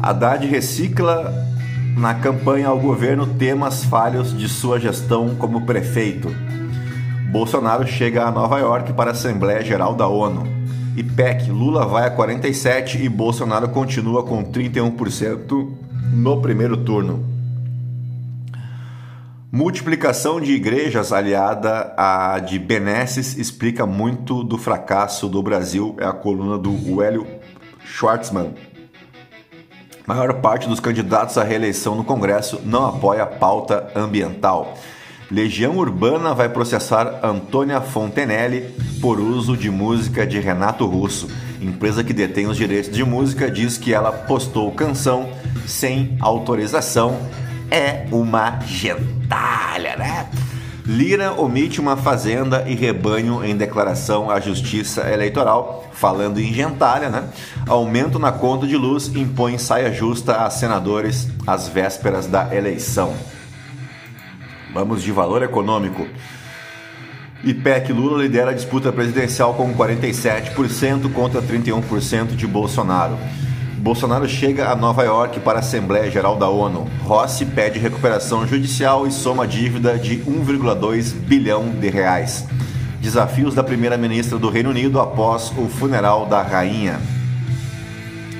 Haddad 0.00 0.46
recicla 0.46 1.34
na 1.96 2.14
campanha 2.14 2.68
ao 2.68 2.78
governo 2.78 3.26
temas 3.26 3.82
falhos 3.82 4.32
de 4.32 4.48
sua 4.48 4.78
gestão 4.78 5.34
como 5.34 5.66
prefeito. 5.66 6.28
Bolsonaro 7.32 7.84
chega 7.84 8.22
a 8.22 8.30
Nova 8.30 8.60
York 8.60 8.92
para 8.92 9.10
a 9.10 9.12
Assembleia 9.12 9.60
Geral 9.60 9.96
da 9.96 10.06
ONU. 10.06 10.46
IPEC, 10.96 11.50
Lula 11.50 11.84
vai 11.84 12.06
a 12.06 12.10
47 12.12 13.02
e 13.02 13.08
Bolsonaro 13.08 13.70
continua 13.70 14.22
com 14.22 14.44
31% 14.44 15.68
no 16.12 16.40
primeiro 16.40 16.76
turno. 16.76 17.33
Multiplicação 19.54 20.40
de 20.40 20.50
igrejas 20.50 21.12
aliada 21.12 21.94
à 21.96 22.40
de 22.40 22.58
benesses 22.58 23.38
explica 23.38 23.86
muito 23.86 24.42
do 24.42 24.58
fracasso 24.58 25.28
do 25.28 25.40
Brasil, 25.40 25.94
é 26.00 26.04
a 26.04 26.12
coluna 26.12 26.58
do 26.58 27.00
Hélio 27.00 27.24
Schwartzman. 27.84 28.52
Maior 30.08 30.40
parte 30.40 30.68
dos 30.68 30.80
candidatos 30.80 31.38
à 31.38 31.44
reeleição 31.44 31.94
no 31.94 32.02
Congresso 32.02 32.62
não 32.64 32.84
apoia 32.84 33.22
a 33.22 33.26
pauta 33.26 33.92
ambiental. 33.94 34.76
Legião 35.30 35.76
Urbana 35.78 36.34
vai 36.34 36.48
processar 36.48 37.20
Antônia 37.22 37.80
Fontenelle 37.80 38.74
por 39.00 39.20
uso 39.20 39.56
de 39.56 39.70
música 39.70 40.26
de 40.26 40.40
Renato 40.40 40.84
Russo. 40.84 41.28
empresa 41.60 42.02
que 42.02 42.12
detém 42.12 42.48
os 42.48 42.56
direitos 42.56 42.90
de 42.90 43.04
música, 43.04 43.48
diz 43.48 43.78
que 43.78 43.94
ela 43.94 44.10
postou 44.10 44.72
canção 44.72 45.28
sem 45.64 46.16
autorização. 46.20 47.20
É 47.70 48.06
uma 48.10 48.60
gentalha, 48.60 49.96
né? 49.96 50.28
Lira 50.86 51.32
omite 51.32 51.80
uma 51.80 51.96
fazenda 51.96 52.64
e 52.68 52.74
rebanho 52.74 53.42
em 53.42 53.56
declaração 53.56 54.30
à 54.30 54.38
Justiça 54.38 55.10
Eleitoral, 55.10 55.88
falando 55.92 56.38
em 56.38 56.52
gentalha, 56.52 57.08
né? 57.08 57.24
Aumento 57.66 58.18
na 58.18 58.30
conta 58.30 58.66
de 58.66 58.76
luz 58.76 59.08
impõe 59.14 59.56
saia 59.56 59.90
justa 59.90 60.44
a 60.44 60.50
senadores 60.50 61.28
às 61.46 61.68
vésperas 61.68 62.26
da 62.26 62.54
eleição. 62.54 63.14
Vamos 64.74 65.02
de 65.02 65.10
valor 65.10 65.42
econômico. 65.42 66.06
IPEC 67.42 67.92
Lula 67.92 68.22
lidera 68.22 68.50
a 68.50 68.54
disputa 68.54 68.92
presidencial 68.92 69.54
com 69.54 69.74
47% 69.74 71.12
contra 71.12 71.40
31% 71.40 72.34
de 72.34 72.46
Bolsonaro. 72.46 73.18
Bolsonaro 73.84 74.26
chega 74.26 74.70
a 74.70 74.74
Nova 74.74 75.02
York 75.02 75.40
para 75.40 75.58
a 75.58 75.60
Assembleia 75.60 76.10
Geral 76.10 76.38
da 76.38 76.48
ONU. 76.48 76.88
Rossi 77.02 77.44
pede 77.44 77.78
recuperação 77.78 78.46
judicial 78.46 79.06
e 79.06 79.12
soma 79.12 79.46
dívida 79.46 79.98
de 79.98 80.20
1,2 80.20 81.12
bilhão 81.12 81.68
de 81.68 81.90
reais. 81.90 82.46
Desafios 82.98 83.54
da 83.54 83.62
primeira-ministra 83.62 84.38
do 84.38 84.48
Reino 84.48 84.70
Unido 84.70 84.98
após 84.98 85.52
o 85.58 85.68
funeral 85.68 86.24
da 86.24 86.40
rainha. 86.40 86.98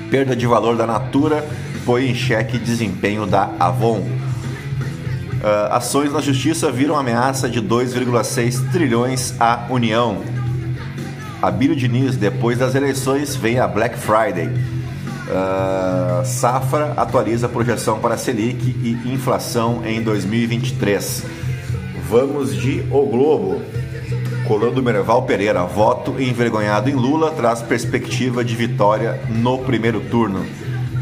Perda 0.09 0.35
de 0.35 0.47
valor 0.47 0.75
da 0.75 0.87
Natura 0.87 1.47
põe 1.85 2.09
em 2.09 2.15
xeque 2.15 2.57
desempenho 2.57 3.27
da 3.27 3.51
Avon. 3.59 3.99
Uh, 3.99 5.69
ações 5.69 6.11
na 6.11 6.21
justiça 6.21 6.71
viram 6.71 6.97
ameaça 6.97 7.47
de 7.47 7.61
2,6 7.61 8.71
trilhões 8.71 9.35
à 9.39 9.67
União. 9.69 10.23
Abílio 11.39 11.75
Diniz, 11.75 12.15
depois 12.15 12.57
das 12.57 12.73
eleições, 12.73 13.35
vem 13.35 13.59
a 13.59 13.67
Black 13.67 13.95
Friday. 13.95 14.49
Uh, 15.27 16.23
Safra 16.23 16.93
atualiza 16.95 17.47
a 17.47 17.49
projeção 17.49 17.99
para 17.99 18.15
Selic 18.15 18.75
e 18.83 19.11
inflação 19.11 19.81
em 19.85 20.01
2023. 20.01 21.23
Vamos 22.07 22.55
de 22.55 22.85
O 22.91 23.05
Globo. 23.07 23.61
Coluna 24.47 24.71
do 24.71 24.83
Merval 24.83 25.23
Pereira, 25.23 25.63
voto 25.63 26.21
envergonhado 26.21 26.87
em 26.87 26.93
Lula 26.93 27.31
traz 27.31 27.63
perspectiva 27.63 28.45
de 28.45 28.55
vitória 28.55 29.19
no 29.27 29.57
primeiro 29.57 29.99
turno. 30.01 30.45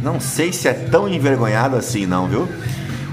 Não 0.02 0.20
sei 0.22 0.54
se 0.54 0.70
é 0.70 0.74
tão 0.74 1.10
envergonhado 1.10 1.76
assim, 1.76 2.06
não, 2.06 2.28
viu? 2.28 2.48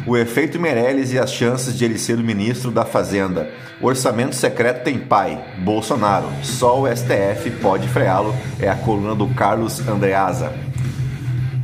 O 0.06 0.16
efeito 0.16 0.58
Meirelles 0.58 1.12
e 1.12 1.18
as 1.18 1.32
chances 1.32 1.76
de 1.76 1.84
ele 1.84 1.98
ser 1.98 2.18
o 2.18 2.22
ministro 2.22 2.70
da 2.70 2.84
Fazenda. 2.84 3.50
O 3.80 3.86
orçamento 3.86 4.34
secreto 4.34 4.84
tem 4.84 4.98
pai, 4.98 5.42
Bolsonaro. 5.58 6.26
Só 6.42 6.80
o 6.80 6.86
STF 6.86 7.50
pode 7.60 7.88
freá-lo. 7.88 8.34
É 8.60 8.68
a 8.68 8.76
coluna 8.76 9.14
do 9.14 9.26
Carlos 9.28 9.86
Andreasa. 9.88 10.52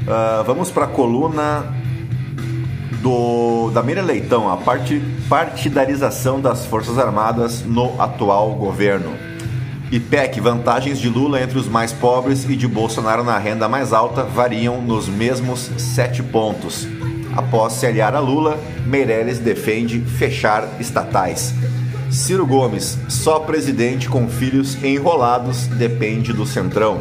Uh, 0.07 0.45
vamos 0.45 0.71
para 0.71 0.85
a 0.85 0.89
coluna 0.89 1.75
do, 3.03 3.71
da 3.73 3.83
Mira 3.83 4.03
Leitão, 4.03 4.49
a 4.49 4.57
part, 4.57 5.01
partidarização 5.29 6.41
das 6.41 6.65
Forças 6.65 6.97
Armadas 6.97 7.63
no 7.63 8.01
atual 8.01 8.53
governo. 8.53 9.15
IPEC, 9.91 10.41
vantagens 10.41 11.01
de 11.01 11.09
Lula 11.09 11.41
entre 11.41 11.59
os 11.59 11.69
mais 11.69 11.93
pobres 11.93 12.49
e 12.49 12.55
de 12.55 12.69
Bolsonaro 12.69 13.25
na 13.25 13.37
renda 13.37 13.69
mais 13.69 13.93
alta 13.93 14.23
variam 14.23 14.81
nos 14.81 15.09
mesmos 15.09 15.71
sete 15.77 16.23
pontos. 16.23 16.87
Após 17.37 17.73
se 17.73 17.87
aliar 17.87 18.15
a 18.15 18.21
Lula, 18.21 18.59
Meirelles 18.87 19.41
defende 19.41 20.01
fechar 20.01 20.69
estatais. 20.79 21.53
Ciro 22.11 22.47
Gomes, 22.47 22.97
só 23.09 23.41
presidente 23.41 24.09
com 24.09 24.29
filhos 24.29 24.83
enrolados 24.85 25.67
depende 25.67 26.33
do 26.33 26.47
Centrão. 26.47 27.01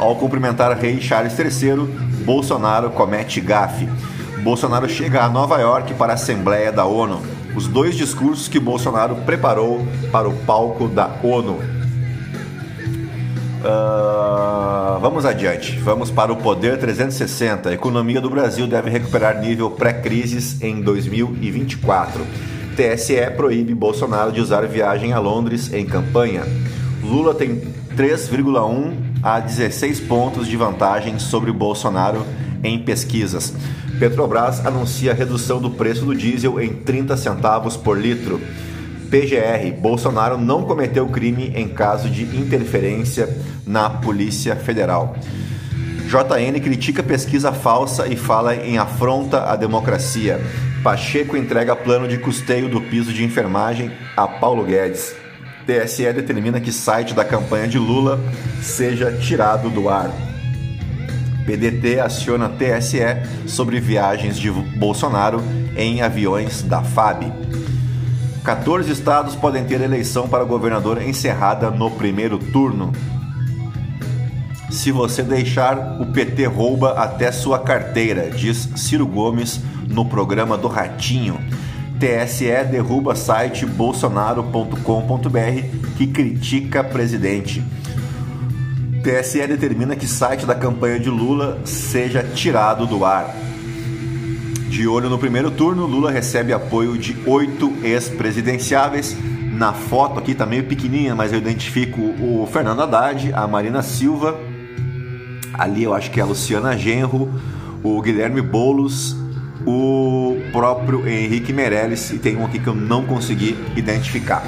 Ao 0.00 0.16
cumprimentar 0.16 0.74
rei 0.78 0.98
Charles 0.98 1.38
III, 1.38 1.76
Bolsonaro 2.24 2.88
comete 2.88 3.38
gafe. 3.38 3.86
Bolsonaro 4.42 4.88
chega 4.88 5.22
a 5.22 5.28
Nova 5.28 5.58
York 5.58 5.92
para 5.92 6.12
a 6.12 6.14
Assembleia 6.14 6.72
da 6.72 6.86
ONU. 6.86 7.20
Os 7.54 7.68
dois 7.68 7.94
discursos 7.94 8.48
que 8.48 8.58
Bolsonaro 8.58 9.16
preparou 9.26 9.86
para 10.10 10.26
o 10.26 10.32
palco 10.32 10.88
da 10.88 11.10
ONU. 11.22 11.58
Uh, 13.60 14.98
vamos 15.02 15.26
adiante, 15.26 15.78
vamos 15.80 16.10
para 16.10 16.32
o 16.32 16.36
Poder 16.36 16.78
360. 16.78 17.68
A 17.68 17.74
economia 17.74 18.22
do 18.22 18.30
Brasil 18.30 18.66
deve 18.66 18.88
recuperar 18.88 19.38
nível 19.38 19.70
pré-crises 19.70 20.62
em 20.62 20.80
2024. 20.80 22.24
TSE 22.74 23.30
proíbe 23.36 23.74
Bolsonaro 23.74 24.32
de 24.32 24.40
usar 24.40 24.66
viagem 24.66 25.12
a 25.12 25.18
Londres 25.18 25.70
em 25.74 25.84
campanha. 25.84 26.44
Lula 27.02 27.34
tem 27.34 27.60
3,1 27.94 29.09
a 29.22 29.40
16 29.40 30.00
pontos 30.00 30.46
de 30.46 30.56
vantagem 30.56 31.18
sobre 31.18 31.52
Bolsonaro 31.52 32.24
em 32.62 32.78
pesquisas. 32.78 33.54
Petrobras 33.98 34.64
anuncia 34.64 35.12
redução 35.12 35.60
do 35.60 35.70
preço 35.70 36.04
do 36.04 36.14
diesel 36.14 36.60
em 36.60 36.72
30 36.72 37.16
centavos 37.16 37.76
por 37.76 37.98
litro. 37.98 38.40
PGR, 39.10 39.72
Bolsonaro 39.78 40.38
não 40.38 40.62
cometeu 40.62 41.06
crime 41.08 41.52
em 41.54 41.68
caso 41.68 42.08
de 42.08 42.22
interferência 42.36 43.28
na 43.66 43.90
Polícia 43.90 44.56
Federal. 44.56 45.16
JN 46.06 46.58
critica 46.60 47.02
pesquisa 47.02 47.52
falsa 47.52 48.06
e 48.08 48.16
fala 48.16 48.56
em 48.56 48.78
afronta 48.78 49.44
à 49.44 49.56
democracia. 49.56 50.40
Pacheco 50.82 51.36
entrega 51.36 51.76
plano 51.76 52.08
de 52.08 52.18
custeio 52.18 52.68
do 52.68 52.80
piso 52.80 53.12
de 53.12 53.22
enfermagem 53.22 53.92
a 54.16 54.26
Paulo 54.26 54.64
Guedes. 54.64 55.19
TSE 55.70 56.12
determina 56.12 56.60
que 56.60 56.72
site 56.72 57.14
da 57.14 57.24
campanha 57.24 57.68
de 57.68 57.78
Lula 57.78 58.18
seja 58.60 59.12
tirado 59.12 59.70
do 59.70 59.88
ar. 59.88 60.10
PDT 61.46 62.00
aciona 62.00 62.48
TSE 62.48 62.98
sobre 63.46 63.78
viagens 63.78 64.36
de 64.36 64.50
Bolsonaro 64.50 65.40
em 65.76 66.02
aviões 66.02 66.62
da 66.62 66.82
FAB. 66.82 67.32
14 68.44 68.90
estados 68.90 69.36
podem 69.36 69.64
ter 69.64 69.80
eleição 69.80 70.28
para 70.28 70.42
governador 70.42 71.00
encerrada 71.00 71.70
no 71.70 71.90
primeiro 71.92 72.38
turno. 72.38 72.92
Se 74.70 74.90
você 74.90 75.22
deixar, 75.22 76.00
o 76.00 76.06
PT 76.06 76.46
rouba 76.46 76.92
até 76.92 77.30
sua 77.30 77.60
carteira, 77.60 78.30
diz 78.30 78.68
Ciro 78.76 79.06
Gomes 79.06 79.60
no 79.88 80.04
programa 80.04 80.56
do 80.56 80.66
Ratinho. 80.66 81.38
TSE 82.00 82.64
derruba 82.70 83.14
site 83.14 83.66
bolsonaro.com.br 83.66 85.98
que 85.98 86.06
critica 86.06 86.82
presidente. 86.82 87.62
TSE 89.02 89.46
determina 89.46 89.94
que 89.94 90.06
site 90.06 90.46
da 90.46 90.54
campanha 90.54 90.98
de 90.98 91.10
Lula 91.10 91.60
seja 91.66 92.22
tirado 92.22 92.86
do 92.86 93.04
ar. 93.04 93.36
De 94.70 94.88
olho 94.88 95.10
no 95.10 95.18
primeiro 95.18 95.50
turno, 95.50 95.84
Lula 95.84 96.10
recebe 96.10 96.54
apoio 96.54 96.96
de 96.96 97.14
oito 97.26 97.70
ex-presidenciáveis. 97.82 99.14
Na 99.52 99.74
foto 99.74 100.18
aqui 100.18 100.34
tá 100.34 100.46
meio 100.46 100.64
pequenininha, 100.64 101.14
mas 101.14 101.34
eu 101.34 101.38
identifico 101.38 102.00
o 102.00 102.48
Fernando 102.50 102.80
Haddad, 102.80 103.30
a 103.34 103.46
Marina 103.46 103.82
Silva, 103.82 104.40
ali 105.52 105.82
eu 105.82 105.92
acho 105.92 106.10
que 106.10 106.18
é 106.18 106.22
a 106.22 106.26
Luciana 106.26 106.78
Genro, 106.78 107.28
o 107.82 108.00
Guilherme 108.00 108.40
Bolos 108.40 109.19
o 109.66 110.38
próprio 110.52 111.06
Henrique 111.08 111.52
Meirelles 111.52 112.10
e 112.10 112.18
tem 112.18 112.36
um 112.36 112.44
aqui 112.44 112.58
que 112.58 112.68
eu 112.68 112.74
não 112.74 113.04
consegui 113.04 113.56
identificar. 113.76 114.44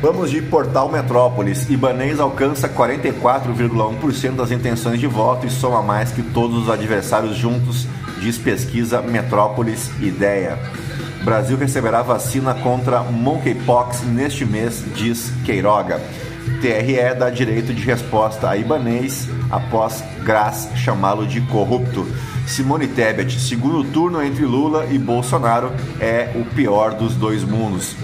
Vamos 0.00 0.30
de 0.30 0.40
Portal 0.40 0.90
Metrópolis. 0.90 1.68
Ibanês 1.68 2.18
alcança 2.20 2.68
44,1% 2.68 4.34
das 4.34 4.50
intenções 4.50 4.98
de 4.98 5.06
voto 5.06 5.46
e 5.46 5.50
soma 5.50 5.82
mais 5.82 6.10
que 6.10 6.22
todos 6.22 6.62
os 6.62 6.70
adversários 6.70 7.36
juntos, 7.36 7.86
diz 8.18 8.38
pesquisa 8.38 9.02
Metrópolis 9.02 9.90
Ideia. 10.00 10.58
Brasil 11.22 11.58
receberá 11.58 12.00
vacina 12.00 12.54
contra 12.54 13.02
monkeypox 13.02 14.02
neste 14.02 14.46
mês, 14.46 14.82
diz 14.94 15.30
Queiroga. 15.44 16.00
TRE 16.62 17.14
dá 17.18 17.28
direito 17.28 17.74
de 17.74 17.82
resposta 17.82 18.48
a 18.48 18.56
Ibanês 18.56 19.28
após 19.50 20.02
Graz 20.24 20.68
chamá-lo 20.76 21.26
de 21.26 21.40
corrupto. 21.42 22.06
Simone 22.46 22.86
Tebet, 22.86 23.38
segundo 23.40 23.84
turno 23.84 24.22
entre 24.22 24.44
Lula 24.44 24.86
e 24.86 24.98
Bolsonaro 24.98 25.72
é 26.00 26.32
o 26.34 26.44
pior 26.54 26.94
dos 26.94 27.14
dois 27.14 27.44
mundos. 27.44 27.96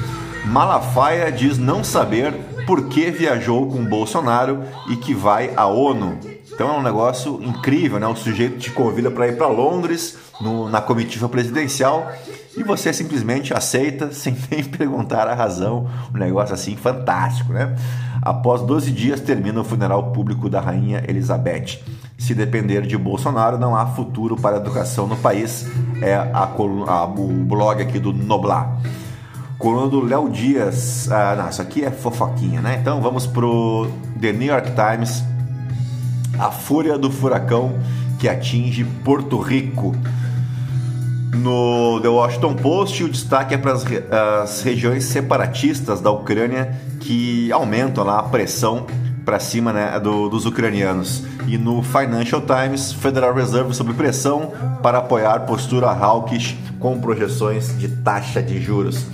Malafaia 0.44 1.30
diz 1.32 1.58
não 1.58 1.82
saber 1.82 2.32
por 2.66 2.88
que 2.88 3.10
viajou 3.10 3.68
com 3.68 3.84
Bolsonaro 3.84 4.62
e 4.88 4.96
que 4.96 5.14
vai 5.14 5.52
à 5.56 5.66
ONU. 5.66 6.18
Então 6.52 6.74
é 6.74 6.78
um 6.78 6.82
negócio 6.82 7.40
incrível, 7.42 7.98
né? 7.98 8.06
O 8.06 8.16
sujeito 8.16 8.58
te 8.58 8.70
convida 8.70 9.10
para 9.10 9.28
ir 9.28 9.36
para 9.36 9.48
Londres 9.48 10.16
no, 10.40 10.68
na 10.68 10.80
comitiva 10.80 11.28
presidencial 11.28 12.10
e 12.56 12.62
você 12.62 12.92
simplesmente 12.92 13.52
aceita 13.52 14.10
sem 14.14 14.36
nem 14.50 14.64
perguntar 14.64 15.28
a 15.28 15.34
razão. 15.34 15.88
Um 16.14 16.18
negócio 16.18 16.54
assim 16.54 16.76
fantástico, 16.76 17.52
né? 17.52 17.76
Após 18.22 18.62
12 18.62 18.90
dias 18.90 19.20
termina 19.20 19.60
o 19.60 19.64
funeral 19.64 20.10
público 20.10 20.48
da 20.48 20.60
rainha 20.60 21.04
Elizabeth. 21.06 21.78
Se 22.18 22.34
depender 22.34 22.82
de 22.82 22.96
Bolsonaro, 22.96 23.58
não 23.58 23.76
há 23.76 23.86
futuro 23.86 24.36
para 24.36 24.56
a 24.56 24.60
educação 24.60 25.06
no 25.06 25.16
país. 25.16 25.66
É 26.00 26.14
a, 26.14 26.50
a, 26.86 27.04
o 27.04 27.44
blog 27.44 27.82
aqui 27.82 27.98
do 27.98 28.12
Noblar. 28.12 28.80
Coluna 29.58 29.88
do 29.88 30.04
Léo 30.04 30.28
Dias. 30.28 31.10
Ah, 31.10 31.34
não, 31.36 31.48
isso 31.48 31.62
aqui 31.62 31.84
é 31.84 31.90
fofoquinha, 31.90 32.60
né? 32.60 32.78
Então 32.80 33.00
vamos 33.00 33.26
pro 33.26 33.88
The 34.20 34.32
New 34.32 34.48
York 34.48 34.72
Times. 34.72 35.22
A 36.38 36.50
fúria 36.50 36.98
do 36.98 37.10
furacão 37.10 37.78
que 38.18 38.28
atinge 38.28 38.84
Porto 39.04 39.38
Rico. 39.38 39.94
No 41.36 42.00
The 42.00 42.08
Washington 42.08 42.54
Post, 42.54 43.04
o 43.04 43.08
destaque 43.08 43.54
é 43.54 43.58
para 43.58 43.72
as, 44.42 44.62
regiões 44.62 45.04
separatistas 45.04 46.00
da 46.00 46.10
Ucrânia 46.10 46.74
que 47.00 47.52
aumentam 47.52 48.04
lá 48.04 48.18
a 48.18 48.22
pressão 48.22 48.86
para 49.24 49.38
cima 49.38 49.72
né, 49.72 50.00
do, 50.00 50.28
dos 50.28 50.46
ucranianos. 50.46 51.24
E 51.46 51.58
no 51.58 51.82
Financial 51.82 52.40
Times, 52.40 52.92
Federal 52.92 53.34
Reserve 53.34 53.74
sob 53.74 53.92
pressão 53.92 54.52
para 54.82 54.98
apoiar 54.98 55.40
postura 55.40 55.88
hawkish 55.88 56.56
com 56.78 56.98
projeções 57.00 57.76
de 57.78 57.88
taxa 57.88 58.42
de 58.42 58.60
juros. 58.60 59.06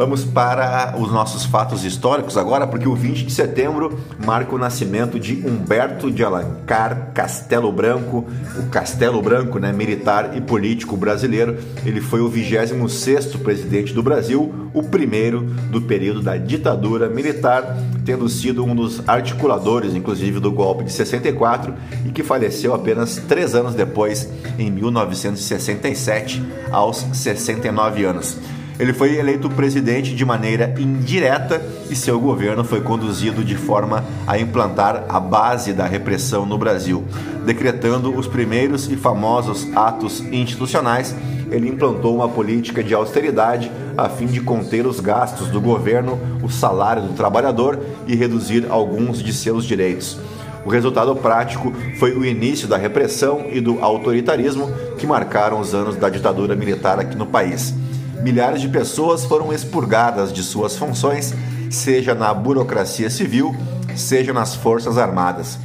Vamos 0.00 0.24
para 0.24 0.94
os 0.98 1.12
nossos 1.12 1.44
fatos 1.44 1.84
históricos 1.84 2.38
agora, 2.38 2.66
porque 2.66 2.88
o 2.88 2.94
20 2.94 3.26
de 3.26 3.30
setembro 3.34 4.00
marca 4.24 4.54
o 4.54 4.58
nascimento 4.58 5.20
de 5.20 5.46
Humberto 5.46 6.10
de 6.10 6.24
Alencar 6.24 7.10
Castelo 7.12 7.70
Branco, 7.70 8.24
o 8.58 8.70
Castelo 8.70 9.20
Branco, 9.20 9.58
né, 9.58 9.74
militar 9.74 10.34
e 10.34 10.40
político 10.40 10.96
brasileiro. 10.96 11.58
Ele 11.84 12.00
foi 12.00 12.22
o 12.22 12.30
26º 12.30 13.40
presidente 13.42 13.92
do 13.92 14.02
Brasil, 14.02 14.70
o 14.72 14.82
primeiro 14.82 15.42
do 15.70 15.82
período 15.82 16.22
da 16.22 16.38
ditadura 16.38 17.06
militar, 17.10 17.76
tendo 18.02 18.26
sido 18.26 18.64
um 18.64 18.74
dos 18.74 19.06
articuladores, 19.06 19.94
inclusive, 19.94 20.40
do 20.40 20.50
golpe 20.50 20.84
de 20.84 20.92
64 20.92 21.74
e 22.06 22.10
que 22.10 22.22
faleceu 22.22 22.72
apenas 22.72 23.16
três 23.28 23.54
anos 23.54 23.74
depois, 23.74 24.32
em 24.58 24.70
1967, 24.70 26.42
aos 26.72 27.04
69 27.12 28.02
anos. 28.06 28.38
Ele 28.80 28.94
foi 28.94 29.18
eleito 29.18 29.50
presidente 29.50 30.14
de 30.14 30.24
maneira 30.24 30.74
indireta 30.78 31.60
e 31.90 31.94
seu 31.94 32.18
governo 32.18 32.64
foi 32.64 32.80
conduzido 32.80 33.44
de 33.44 33.54
forma 33.54 34.02
a 34.26 34.38
implantar 34.38 35.04
a 35.06 35.20
base 35.20 35.74
da 35.74 35.84
repressão 35.84 36.46
no 36.46 36.56
Brasil. 36.56 37.04
Decretando 37.44 38.16
os 38.16 38.26
primeiros 38.26 38.90
e 38.90 38.96
famosos 38.96 39.68
atos 39.76 40.20
institucionais, 40.32 41.14
ele 41.50 41.68
implantou 41.68 42.16
uma 42.16 42.28
política 42.30 42.82
de 42.82 42.94
austeridade 42.94 43.70
a 43.98 44.08
fim 44.08 44.24
de 44.24 44.40
conter 44.40 44.86
os 44.86 44.98
gastos 44.98 45.48
do 45.48 45.60
governo, 45.60 46.18
o 46.42 46.48
salário 46.48 47.02
do 47.02 47.12
trabalhador 47.12 47.78
e 48.06 48.16
reduzir 48.16 48.66
alguns 48.70 49.22
de 49.22 49.34
seus 49.34 49.66
direitos. 49.66 50.18
O 50.64 50.70
resultado 50.70 51.14
prático 51.16 51.70
foi 51.98 52.16
o 52.16 52.24
início 52.24 52.66
da 52.66 52.78
repressão 52.78 53.44
e 53.52 53.60
do 53.60 53.78
autoritarismo 53.84 54.70
que 54.96 55.06
marcaram 55.06 55.60
os 55.60 55.74
anos 55.74 55.96
da 55.96 56.08
ditadura 56.08 56.56
militar 56.56 56.98
aqui 56.98 57.14
no 57.14 57.26
país 57.26 57.74
milhares 58.22 58.60
de 58.60 58.68
pessoas 58.68 59.24
foram 59.24 59.52
expurgadas 59.52 60.32
de 60.32 60.42
suas 60.42 60.76
funções, 60.76 61.34
seja 61.70 62.14
na 62.14 62.32
burocracia 62.32 63.10
civil, 63.10 63.54
seja 63.96 64.32
nas 64.32 64.54
Forças 64.54 64.98
Armadas. 64.98 65.58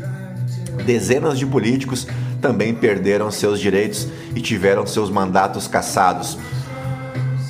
Dezenas 0.86 1.38
de 1.39 1.46
políticos 1.46 2.08
também 2.41 2.74
perderam 2.74 3.32
seus 3.32 3.60
direitos 3.60 4.08
e 4.36 4.41
tiveram 4.41 4.86
seus 4.86 5.10
mandatos 5.10 5.68
cassados. 5.68 6.38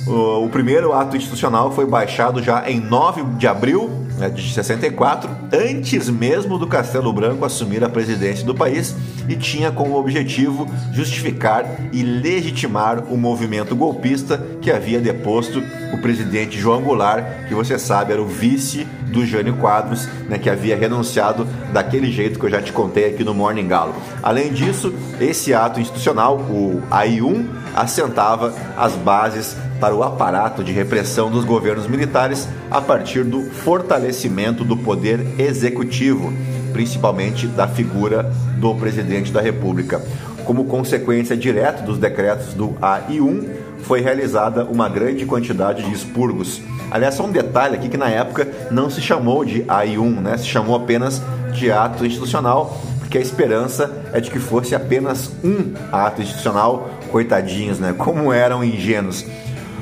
O 0.06 0.48
primeiro 0.48 0.92
ato 0.92 1.16
institucional 1.16 1.72
foi 1.72 1.84
baixado 1.84 2.42
já 2.42 2.70
em 2.70 2.80
9 2.80 3.24
de 3.36 3.46
abril 3.46 4.05
de 4.34 4.52
64, 4.52 5.30
antes 5.52 6.08
mesmo 6.08 6.58
do 6.58 6.66
Castelo 6.66 7.12
Branco 7.12 7.44
assumir 7.44 7.84
a 7.84 7.88
presidência 7.88 8.46
do 8.46 8.54
país, 8.54 8.94
e 9.28 9.36
tinha 9.36 9.70
como 9.70 9.98
objetivo 9.98 10.66
justificar 10.92 11.64
e 11.92 12.02
legitimar 12.02 13.04
o 13.12 13.16
movimento 13.16 13.74
golpista 13.74 14.42
que 14.60 14.70
havia 14.70 15.00
deposto 15.00 15.62
o 15.92 15.98
presidente 15.98 16.58
João 16.58 16.82
Goulart, 16.82 17.24
que 17.48 17.54
você 17.54 17.78
sabe 17.78 18.12
era 18.12 18.22
o 18.22 18.26
vice 18.26 18.86
do 19.06 19.24
Jânio 19.24 19.56
Quadros, 19.56 20.06
né, 20.28 20.38
que 20.38 20.50
havia 20.50 20.76
renunciado 20.76 21.46
daquele 21.72 22.10
jeito 22.10 22.38
que 22.38 22.46
eu 22.46 22.50
já 22.50 22.62
te 22.62 22.72
contei 22.72 23.06
aqui 23.06 23.24
no 23.24 23.34
Morning 23.34 23.66
Galo. 23.66 23.94
Além 24.22 24.52
disso, 24.52 24.94
esse 25.20 25.54
ato 25.54 25.80
institucional, 25.80 26.38
o 26.38 26.82
AI1, 26.90 27.46
assentava 27.74 28.54
as 28.76 28.94
bases 28.94 29.56
para 29.80 29.94
o 29.94 30.02
aparato 30.02 30.64
de 30.64 30.72
repressão 30.72 31.30
dos 31.30 31.44
governos 31.44 31.86
militares 31.86 32.48
a 32.70 32.80
partir 32.80 33.24
do 33.24 33.42
fortalecimento 33.42 34.64
do 34.64 34.76
poder 34.76 35.20
executivo, 35.38 36.32
principalmente 36.72 37.46
da 37.46 37.68
figura 37.68 38.30
do 38.58 38.74
presidente 38.74 39.32
da 39.32 39.40
República. 39.40 40.02
Como 40.44 40.64
consequência 40.66 41.36
direta 41.36 41.82
dos 41.82 41.98
decretos 41.98 42.54
do 42.54 42.70
AI1, 42.80 43.48
foi 43.82 44.00
realizada 44.00 44.64
uma 44.64 44.88
grande 44.88 45.26
quantidade 45.26 45.82
de 45.82 45.92
expurgos. 45.92 46.60
Aliás, 46.90 47.14
só 47.14 47.24
um 47.24 47.30
detalhe 47.30 47.76
aqui 47.76 47.88
que 47.88 47.96
na 47.96 48.08
época 48.08 48.48
não 48.70 48.88
se 48.88 49.00
chamou 49.00 49.44
de 49.44 49.62
AI1, 49.62 50.20
né? 50.20 50.36
se 50.38 50.46
chamou 50.46 50.76
apenas 50.76 51.20
de 51.52 51.70
ato 51.70 52.04
institucional, 52.04 52.80
porque 53.00 53.18
a 53.18 53.20
esperança 53.20 53.90
é 54.12 54.20
de 54.20 54.30
que 54.30 54.38
fosse 54.38 54.74
apenas 54.74 55.30
um 55.42 55.72
ato 55.92 56.20
institucional, 56.20 56.90
coitadinhos, 57.10 57.78
né? 57.78 57.94
Como 57.96 58.32
eram 58.32 58.64
ingênuos. 58.64 59.24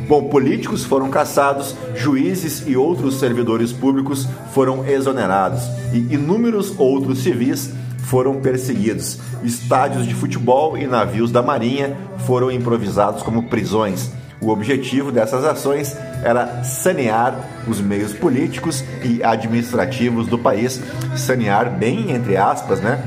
Bom, 0.07 0.25
políticos 0.25 0.85
foram 0.85 1.09
caçados, 1.09 1.75
juízes 1.97 2.65
e 2.67 2.77
outros 2.77 3.19
servidores 3.19 3.73
públicos 3.73 4.29
foram 4.53 4.87
exonerados 4.87 5.63
e 5.95 6.15
inúmeros 6.15 6.75
outros 6.79 7.23
civis 7.23 7.73
foram 8.05 8.39
perseguidos. 8.41 9.19
Estádios 9.43 10.07
de 10.07 10.15
futebol 10.15 10.77
e 10.77 10.87
navios 10.87 11.33
da 11.33 11.43
Marinha 11.43 11.97
foram 12.27 12.51
improvisados 12.51 13.23
como 13.23 13.45
prisões. 13.45 14.11
O 14.43 14.51
objetivo 14.51 15.11
dessas 15.11 15.43
ações 15.43 15.97
era 16.23 16.63
sanear 16.63 17.35
os 17.67 17.81
meios 17.81 18.13
políticos 18.13 18.85
e 19.03 19.25
administrativos 19.25 20.27
do 20.27 20.39
país, 20.39 20.83
sanear 21.17 21.71
bem 21.71 22.11
entre 22.11 22.37
aspas, 22.37 22.79
né? 22.79 23.03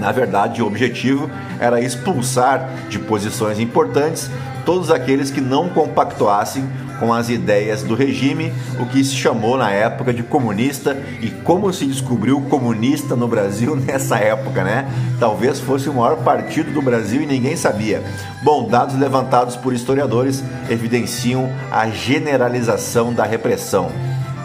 Na 0.00 0.12
verdade, 0.12 0.62
o 0.62 0.66
objetivo 0.66 1.30
era 1.60 1.80
expulsar 1.80 2.70
de 2.88 2.98
posições 2.98 3.58
importantes 3.58 4.30
todos 4.66 4.90
aqueles 4.90 5.30
que 5.30 5.40
não 5.40 5.70
compactuassem 5.70 6.68
com 6.98 7.12
as 7.12 7.28
ideias 7.28 7.82
do 7.82 7.94
regime, 7.94 8.52
o 8.80 8.86
que 8.86 9.02
se 9.04 9.14
chamou 9.14 9.56
na 9.56 9.70
época 9.70 10.12
de 10.12 10.22
comunista 10.22 10.96
e 11.20 11.30
como 11.30 11.72
se 11.72 11.86
descobriu 11.86 12.40
comunista 12.42 13.14
no 13.14 13.28
Brasil 13.28 13.76
nessa 13.86 14.18
época, 14.18 14.64
né? 14.64 14.90
Talvez 15.20 15.60
fosse 15.60 15.88
o 15.88 15.94
maior 15.94 16.16
partido 16.18 16.72
do 16.72 16.82
Brasil 16.82 17.22
e 17.22 17.26
ninguém 17.26 17.56
sabia. 17.56 18.02
Bom, 18.42 18.68
dados 18.68 18.98
levantados 18.98 19.56
por 19.56 19.72
historiadores 19.72 20.42
evidenciam 20.68 21.48
a 21.70 21.88
generalização 21.88 23.12
da 23.12 23.24
repressão. 23.24 23.90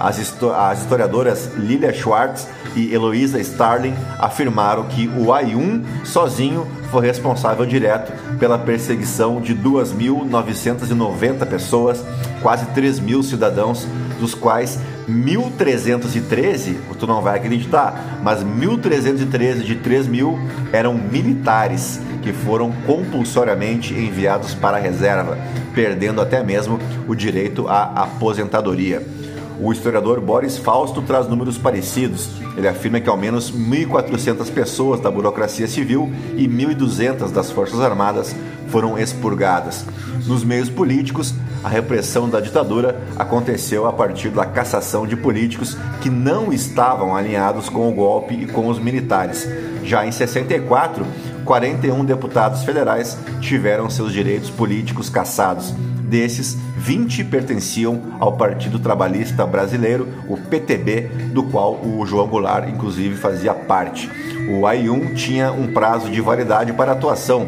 As, 0.02 0.18
historiadoras 0.80 1.52
Lilia 1.56 1.94
Schwartz 1.94 2.48
e 2.76 2.92
Heloísa 2.94 3.40
Starling 3.40 3.94
afirmaram 4.18 4.86
que 4.86 5.08
o 5.08 5.32
AI-1 5.32 5.84
sozinho 6.04 6.66
foi 6.90 7.06
responsável 7.06 7.66
direto 7.66 8.12
pela 8.38 8.58
perseguição 8.58 9.40
de 9.40 9.54
2.990 9.56 11.46
pessoas, 11.46 12.04
quase 12.42 12.66
3 12.68 13.00
mil 13.00 13.22
cidadãos, 13.22 13.88
dos 14.20 14.34
quais 14.34 14.80
1.313, 15.08 16.76
tu 17.00 17.06
não 17.06 17.22
vai 17.22 17.38
acreditar, 17.38 18.20
mas 18.24 18.44
1.313 18.44 19.62
de 19.64 19.76
3 19.76 20.08
mil 20.08 20.40
eram 20.72 20.94
militares 20.94 22.00
que 22.22 22.32
foram 22.32 22.72
compulsoriamente 22.86 23.94
enviados 23.94 24.54
para 24.54 24.78
a 24.78 24.80
reserva, 24.80 25.38
perdendo 25.74 26.22
até 26.22 26.44
mesmo 26.44 26.80
o 27.08 27.16
direito 27.16 27.68
à 27.68 27.84
aposentadoria. 28.04 29.21
O 29.64 29.72
historiador 29.72 30.20
Boris 30.20 30.58
Fausto 30.58 31.04
traz 31.04 31.28
números 31.28 31.56
parecidos. 31.56 32.32
Ele 32.58 32.68
afirma 32.68 33.00
que 33.00 33.08
ao 33.08 33.16
menos 33.16 33.52
1.400 33.52 34.52
pessoas 34.52 35.00
da 35.00 35.12
burocracia 35.12 35.68
civil 35.68 36.12
e 36.36 36.48
1.200 36.48 37.32
das 37.32 37.52
Forças 37.52 37.80
Armadas 37.80 38.36
foram 38.70 38.98
expurgadas. 38.98 39.86
Nos 40.26 40.44
meios 40.44 40.68
políticos, 40.68 41.36
a 41.64 41.70
repressão 41.70 42.28
da 42.28 42.40
ditadura 42.40 43.00
aconteceu 43.20 43.86
a 43.86 43.94
partir 43.94 44.30
da 44.30 44.46
cassação 44.46 45.06
de 45.06 45.16
políticos 45.16 45.78
que 46.02 46.10
não 46.10 46.52
estavam 46.52 47.16
alinhados 47.16 47.70
com 47.70 47.88
o 47.88 47.94
golpe 47.94 48.34
e 48.34 48.48
com 48.48 48.68
os 48.68 48.80
militares. 48.80 49.48
Já 49.84 50.04
em 50.08 50.12
64, 50.12 51.06
41 51.46 52.04
deputados 52.04 52.64
federais 52.64 53.16
tiveram 53.40 53.92
seus 53.92 54.12
direitos 54.12 54.50
políticos 54.50 55.08
cassados. 55.08 55.72
Desses, 56.12 56.58
20 56.76 57.24
pertenciam 57.24 58.18
ao 58.20 58.34
Partido 58.34 58.78
Trabalhista 58.80 59.46
Brasileiro, 59.46 60.10
o 60.28 60.36
PTB, 60.36 61.10
do 61.32 61.44
qual 61.44 61.80
o 61.82 62.06
João 62.06 62.28
Goulart, 62.28 62.68
inclusive, 62.68 63.16
fazia 63.16 63.54
parte. 63.54 64.10
O 64.50 64.64
AI1 64.64 65.16
tinha 65.16 65.54
um 65.54 65.72
prazo 65.72 66.12
de 66.12 66.20
validade 66.20 66.74
para 66.74 66.92
atuação, 66.92 67.48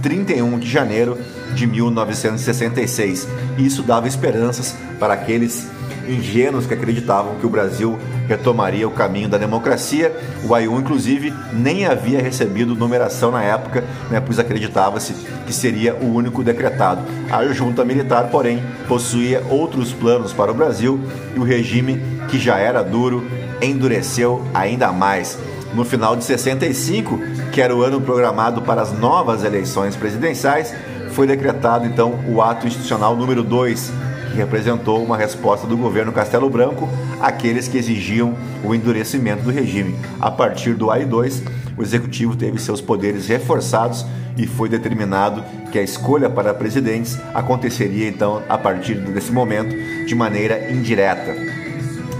31 0.00 0.60
de 0.60 0.70
janeiro 0.70 1.18
de 1.56 1.66
1966. 1.66 3.26
Isso 3.58 3.82
dava 3.82 4.06
esperanças 4.06 4.76
para 5.00 5.14
aqueles 5.14 5.66
ingênuos 6.08 6.66
que 6.66 6.74
acreditavam 6.74 7.36
que 7.36 7.46
o 7.46 7.50
Brasil 7.50 7.98
retomaria 8.28 8.86
o 8.86 8.90
caminho 8.90 9.28
da 9.28 9.38
democracia. 9.38 10.14
O 10.44 10.48
AI1, 10.48 10.80
inclusive, 10.80 11.32
nem 11.52 11.86
havia 11.86 12.20
recebido 12.20 12.74
numeração 12.74 13.30
na 13.30 13.42
época, 13.42 13.84
né, 14.10 14.20
pois 14.20 14.38
acreditava-se 14.38 15.14
que 15.46 15.52
seria 15.52 15.94
o 15.94 16.14
único 16.14 16.42
decretado. 16.42 17.02
A 17.30 17.44
junta 17.46 17.84
militar, 17.84 18.28
porém, 18.30 18.62
possuía 18.88 19.42
outros 19.48 19.92
planos 19.92 20.32
para 20.32 20.50
o 20.50 20.54
Brasil 20.54 21.00
e 21.34 21.38
o 21.38 21.44
regime, 21.44 22.00
que 22.28 22.38
já 22.38 22.58
era 22.58 22.82
duro, 22.82 23.26
endureceu 23.60 24.44
ainda 24.52 24.92
mais. 24.92 25.38
No 25.74 25.84
final 25.84 26.14
de 26.14 26.24
65, 26.24 27.18
que 27.50 27.60
era 27.60 27.74
o 27.74 27.82
ano 27.82 28.00
programado 28.00 28.62
para 28.62 28.80
as 28.80 28.92
novas 28.92 29.42
eleições 29.42 29.96
presidenciais, 29.96 30.72
foi 31.10 31.26
decretado 31.26 31.86
então 31.86 32.20
o 32.28 32.42
ato 32.42 32.66
institucional 32.66 33.16
número 33.16 33.42
2, 33.42 33.92
que 34.34 34.40
representou 34.40 35.02
uma 35.02 35.16
resposta 35.16 35.66
do 35.66 35.76
governo 35.76 36.12
Castelo 36.12 36.50
Branco 36.50 36.88
àqueles 37.20 37.68
que 37.68 37.78
exigiam 37.78 38.34
o 38.64 38.74
endurecimento 38.74 39.44
do 39.44 39.50
regime. 39.50 39.94
A 40.20 40.30
partir 40.30 40.74
do 40.74 40.90
AI-2, 40.90 41.42
o 41.76 41.82
executivo 41.82 42.36
teve 42.36 42.58
seus 42.58 42.80
poderes 42.80 43.28
reforçados 43.28 44.04
e 44.36 44.46
foi 44.46 44.68
determinado 44.68 45.44
que 45.70 45.78
a 45.78 45.82
escolha 45.82 46.28
para 46.28 46.52
presidentes 46.52 47.16
aconteceria 47.32 48.08
então 48.08 48.42
a 48.48 48.58
partir 48.58 48.96
desse 48.96 49.30
momento 49.30 49.74
de 50.04 50.14
maneira 50.14 50.70
indireta. 50.70 51.32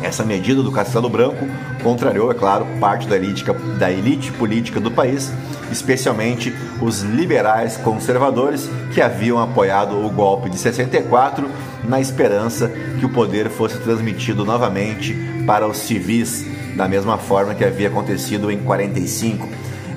Essa 0.00 0.24
medida 0.24 0.62
do 0.62 0.70
Castelo 0.70 1.08
Branco 1.08 1.46
contrariou, 1.82 2.30
é 2.30 2.34
claro, 2.34 2.66
parte 2.78 3.08
da 3.08 3.16
elite, 3.16 3.44
da 3.78 3.90
elite 3.90 4.30
política 4.32 4.78
do 4.78 4.90
país, 4.90 5.32
especialmente 5.72 6.54
os 6.80 7.00
liberais 7.00 7.76
conservadores 7.78 8.68
que 8.92 9.00
haviam 9.00 9.40
apoiado 9.40 9.96
o 10.04 10.10
golpe 10.10 10.50
de 10.50 10.58
64 10.58 11.48
na 11.88 12.00
esperança 12.00 12.68
que 12.98 13.06
o 13.06 13.10
poder 13.10 13.48
fosse 13.50 13.78
transmitido 13.78 14.44
novamente 14.44 15.14
para 15.46 15.66
os 15.66 15.78
civis, 15.78 16.46
da 16.76 16.88
mesma 16.88 17.18
forma 17.18 17.54
que 17.54 17.64
havia 17.64 17.88
acontecido 17.88 18.50
em 18.50 18.58
45. 18.58 19.48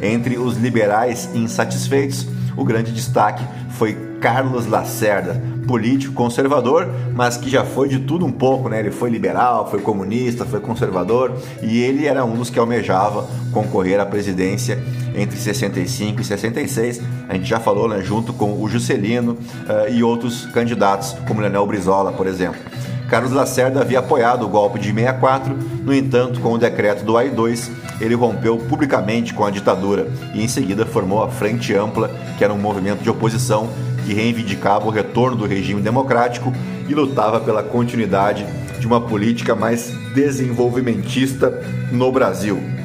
Entre 0.02 0.38
os 0.38 0.58
liberais 0.58 1.30
insatisfeitos, 1.34 2.28
o 2.56 2.64
grande 2.64 2.92
destaque 2.92 3.44
foi 3.70 3.96
Carlos 4.20 4.66
Lacerda, 4.66 5.42
político 5.68 6.14
conservador, 6.14 6.90
mas 7.14 7.38
que 7.38 7.50
já 7.50 7.64
foi 7.64 7.88
de 7.88 8.00
tudo 8.00 8.26
um 8.26 8.32
pouco, 8.32 8.70
né? 8.70 8.80
Ele 8.80 8.92
foi 8.92 9.10
liberal, 9.10 9.70
foi 9.70 9.80
comunista, 9.80 10.46
foi 10.46 10.60
conservador 10.60 11.34
e 11.62 11.80
ele 11.80 12.08
era 12.08 12.26
um 12.26 12.36
dos 12.36 12.50
que 12.50 12.58
almejava 12.58 13.28
concorrer 13.52 14.00
à 14.00 14.06
presidência 14.06 14.82
entre 15.18 15.38
65 15.38 16.22
e 16.22 16.24
66. 16.24 17.02
A 17.28 17.34
gente 17.34 17.50
já 17.50 17.60
falou, 17.60 17.90
né? 17.90 18.02
Junto 18.02 18.32
com 18.32 18.62
o 18.62 18.70
Juscelino 18.70 19.34
uh, 19.34 19.92
e 19.92 20.04
outros 20.04 20.46
candidatos, 20.46 21.14
como 21.28 21.42
Leonel 21.42 21.66
Brizola, 21.66 22.14
por 22.14 22.28
exemplo. 22.28 22.62
Carlos 23.10 23.32
Lacerda 23.32 23.82
havia 23.82 24.00
apoiado 24.00 24.46
o 24.46 24.50
golpe 24.50 24.80
de 24.80 24.94
64, 24.94 25.58
no 25.82 25.94
entanto, 25.94 26.42
com 26.42 26.52
o 26.54 26.58
decreto 26.58 27.06
do 27.06 27.18
AI-2, 27.18 27.72
ele 28.02 28.16
rompeu 28.16 28.58
publicamente 28.58 29.34
com 29.34 29.46
a 29.46 29.50
ditadura 29.50 30.12
e 30.34 30.44
em 30.44 30.48
seguida 30.48 30.86
formou 30.86 31.24
a 31.24 31.30
Frente 31.30 31.74
Ampla, 31.74 32.12
que 32.38 32.44
era 32.44 32.54
um 32.54 32.58
movimento 32.58 33.02
de 33.02 33.10
oposição 33.10 33.70
que 34.06 34.14
reivindicava 34.14 34.86
o 34.86 34.90
retorno 34.90 35.38
do 35.38 35.46
regime 35.46 35.82
democrático 35.82 36.54
e 36.88 36.94
lutava 36.94 37.40
pela 37.40 37.64
continuidade 37.64 38.46
de 38.80 38.86
uma 38.86 39.02
política 39.02 39.56
mais 39.56 39.90
desenvolvimentista 40.14 41.50
no 41.92 42.12
Brasil. 42.12 42.77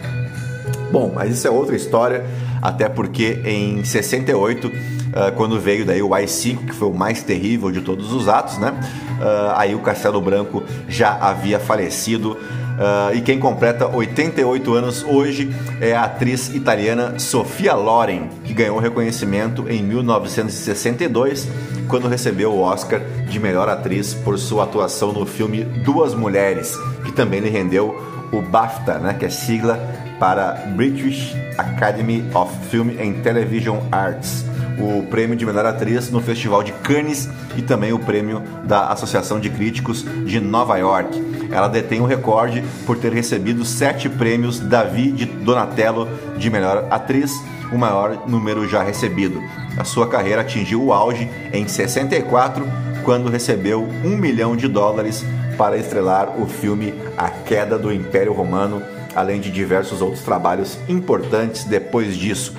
Bom, 0.93 1.11
mas 1.15 1.33
isso 1.33 1.49
é 1.49 1.51
outra 1.51 1.75
história, 1.75 2.25
até 2.61 2.89
porque 2.89 3.41
em 3.45 3.83
68 3.83 4.71
Uh, 5.13 5.31
quando 5.37 5.61
veio 5.61 5.85
daí 5.85 6.03
o 6.03 6.15
AI-5, 6.15 6.69
que 6.69 6.75
foi 6.75 6.89
o 6.89 6.95
mais 6.95 7.23
terrível 7.23 7.71
de 7.71 7.83
todos 7.83 8.15
os 8.15 8.29
atos, 8.29 8.57
né? 8.57 8.71
Uh, 9.21 9.53
aí 9.57 9.75
o 9.75 9.81
Castelo 9.81 10.23
Branco 10.23 10.63
já 10.89 11.11
havia 11.21 11.61
falecido. 11.61 12.31
Uh, 12.33 13.15
e 13.15 13.21
quem 13.21 13.39
completa 13.39 13.87
88 13.87 14.73
anos 14.73 15.05
hoje 15.07 15.55
é 15.83 15.95
a 15.95 16.05
atriz 16.05 16.49
italiana 16.55 17.19
Sofia 17.19 17.75
Loren, 17.75 18.31
que 18.43 18.55
ganhou 18.55 18.79
reconhecimento 18.79 19.67
em 19.69 19.83
1962, 19.83 21.47
quando 21.89 22.09
recebeu 22.09 22.51
o 22.51 22.61
Oscar 22.61 23.03
de 23.29 23.39
melhor 23.39 23.69
atriz 23.69 24.15
por 24.15 24.39
sua 24.39 24.65
atuação 24.65 25.13
no 25.13 25.27
filme 25.27 25.63
Duas 25.85 26.15
Mulheres, 26.15 26.75
que 27.05 27.13
também 27.13 27.41
lhe 27.41 27.51
rendeu 27.51 28.12
o 28.33 28.41
BAFTA, 28.41 28.99
né, 28.99 29.15
que 29.15 29.27
é 29.27 29.31
sigla 29.31 29.79
para 30.19 30.55
British 30.75 31.37
Academy 31.59 32.25
of 32.35 32.53
Film 32.69 32.91
and 32.99 33.23
Television 33.23 33.79
Arts 33.93 34.45
o 34.79 35.03
prêmio 35.05 35.37
de 35.37 35.45
melhor 35.45 35.67
atriz 35.67 36.11
no 36.11 36.21
Festival 36.21 36.63
de 36.63 36.73
Cannes 36.73 37.29
e 37.57 37.63
também 37.63 37.93
o 37.93 37.99
prêmio 37.99 38.43
da 38.65 38.89
Associação 38.89 39.39
de 39.39 39.51
Críticos 39.51 40.05
de 40.25 40.41
Nova 40.41 40.77
York. 40.77 41.23
Ela 41.51 41.69
detém 41.69 42.01
o 42.01 42.07
recorde 42.07 42.65
por 42.87 42.97
ter 42.97 43.13
recebido 43.13 43.65
sete 43.65 44.09
prêmios 44.09 44.59
Davi 44.59 45.13
de 45.13 45.27
Donatello 45.27 46.09
de 46.39 46.49
melhor 46.49 46.87
atriz, 46.91 47.33
o 47.71 47.79
maior 47.79 48.27
número 48.27 48.69
já 48.69 48.83
recebido. 48.83 49.41
A 49.77 49.85
sua 49.85 50.09
carreira 50.09 50.41
atingiu 50.41 50.83
o 50.83 50.93
auge 50.93 51.31
em 51.53 51.67
64, 51.67 52.67
quando 53.05 53.31
recebeu 53.31 53.89
um 54.05 54.17
milhão 54.17 54.57
de 54.57 54.69
dólares 54.69 55.25
para 55.57 55.77
estrelar 55.77 56.41
o 56.41 56.47
filme 56.47 56.95
A 57.17 57.31
Queda 57.31 57.79
do 57.79 57.93
Império 57.93 58.33
Romano, 58.33 58.83
além 59.15 59.41
de 59.41 59.51
diversos 59.51 60.01
outros 60.01 60.23
trabalhos 60.23 60.79
importantes 60.89 61.65
depois 61.65 62.17
disso. 62.17 62.55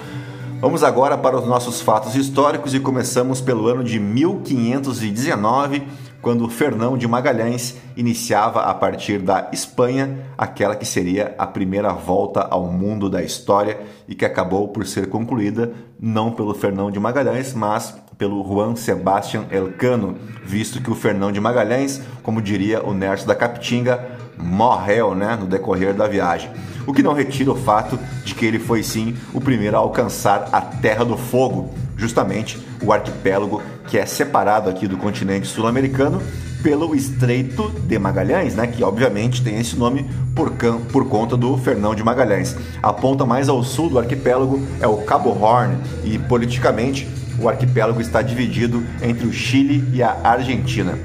Vamos 0.63 0.81
agora 0.81 1.17
para 1.17 1.37
os 1.37 1.45
nossos 1.45 1.81
fatos 1.81 2.15
históricos 2.15 2.73
e 2.73 2.79
começamos 2.79 3.41
pelo 3.41 3.67
ano 3.67 3.83
de 3.83 3.99
1519, 3.99 5.83
quando 6.21 6.47
Fernão 6.47 6.97
de 6.97 7.05
Magalhães 7.05 7.75
iniciava 7.97 8.61
a 8.61 8.73
partir 8.73 9.19
da 9.19 9.49
Espanha 9.51 10.19
aquela 10.37 10.73
que 10.73 10.85
seria 10.85 11.35
a 11.37 11.45
primeira 11.45 11.91
volta 11.91 12.39
ao 12.39 12.67
mundo 12.67 13.09
da 13.09 13.21
história 13.21 13.77
e 14.07 14.15
que 14.15 14.23
acabou 14.23 14.69
por 14.69 14.87
ser 14.87 15.09
concluída 15.09 15.73
não 15.99 16.31
pelo 16.31 16.53
Fernão 16.53 16.89
de 16.89 16.97
Magalhães, 16.97 17.53
mas 17.53 18.01
pelo 18.17 18.43
Juan 18.43 18.75
Sebastián 18.75 19.45
Elcano, 19.51 20.17
visto 20.43 20.81
que 20.81 20.91
o 20.91 20.95
Fernão 20.95 21.31
de 21.31 21.39
Magalhães, 21.39 22.01
como 22.21 22.41
diria 22.41 22.83
o 22.83 22.93
Nerso 22.93 23.27
da 23.27 23.35
Capitinga, 23.35 24.17
morreu 24.37 25.15
né, 25.15 25.37
no 25.39 25.45
decorrer 25.45 25.93
da 25.93 26.07
viagem 26.07 26.49
o 26.85 26.93
que 26.93 27.03
não 27.03 27.13
retira 27.13 27.51
o 27.51 27.55
fato 27.55 27.99
de 28.23 28.35
que 28.35 28.45
ele 28.45 28.59
foi 28.59 28.83
sim 28.83 29.15
o 29.33 29.41
primeiro 29.41 29.75
a 29.75 29.79
alcançar 29.79 30.49
a 30.51 30.61
Terra 30.61 31.03
do 31.03 31.17
Fogo, 31.17 31.73
justamente 31.97 32.59
o 32.81 32.91
arquipélago 32.91 33.61
que 33.87 33.97
é 33.97 34.05
separado 34.05 34.69
aqui 34.69 34.87
do 34.87 34.97
continente 34.97 35.47
sul-americano 35.47 36.21
pelo 36.61 36.95
Estreito 36.95 37.69
de 37.85 37.99
Magalhães, 37.99 38.55
né, 38.55 38.67
que 38.67 38.83
obviamente 38.83 39.43
tem 39.43 39.59
esse 39.59 39.75
nome 39.75 40.09
por, 40.33 40.51
por 40.91 41.09
conta 41.09 41.35
do 41.35 41.57
Fernão 41.57 41.93
de 41.93 42.01
Magalhães. 42.01 42.55
A 42.81 42.93
ponta 42.93 43.25
mais 43.25 43.49
ao 43.49 43.61
sul 43.63 43.89
do 43.89 43.99
arquipélago 43.99 44.61
é 44.79 44.87
o 44.87 44.97
Cabo 44.97 45.29
Horn 45.29 45.77
e 46.05 46.17
politicamente 46.17 47.05
o 47.43 47.49
arquipélago 47.49 47.99
está 47.99 48.21
dividido 48.21 48.85
entre 49.01 49.27
o 49.27 49.33
Chile 49.33 49.83
e 49.93 50.01
a 50.01 50.17
Argentina. 50.23 50.97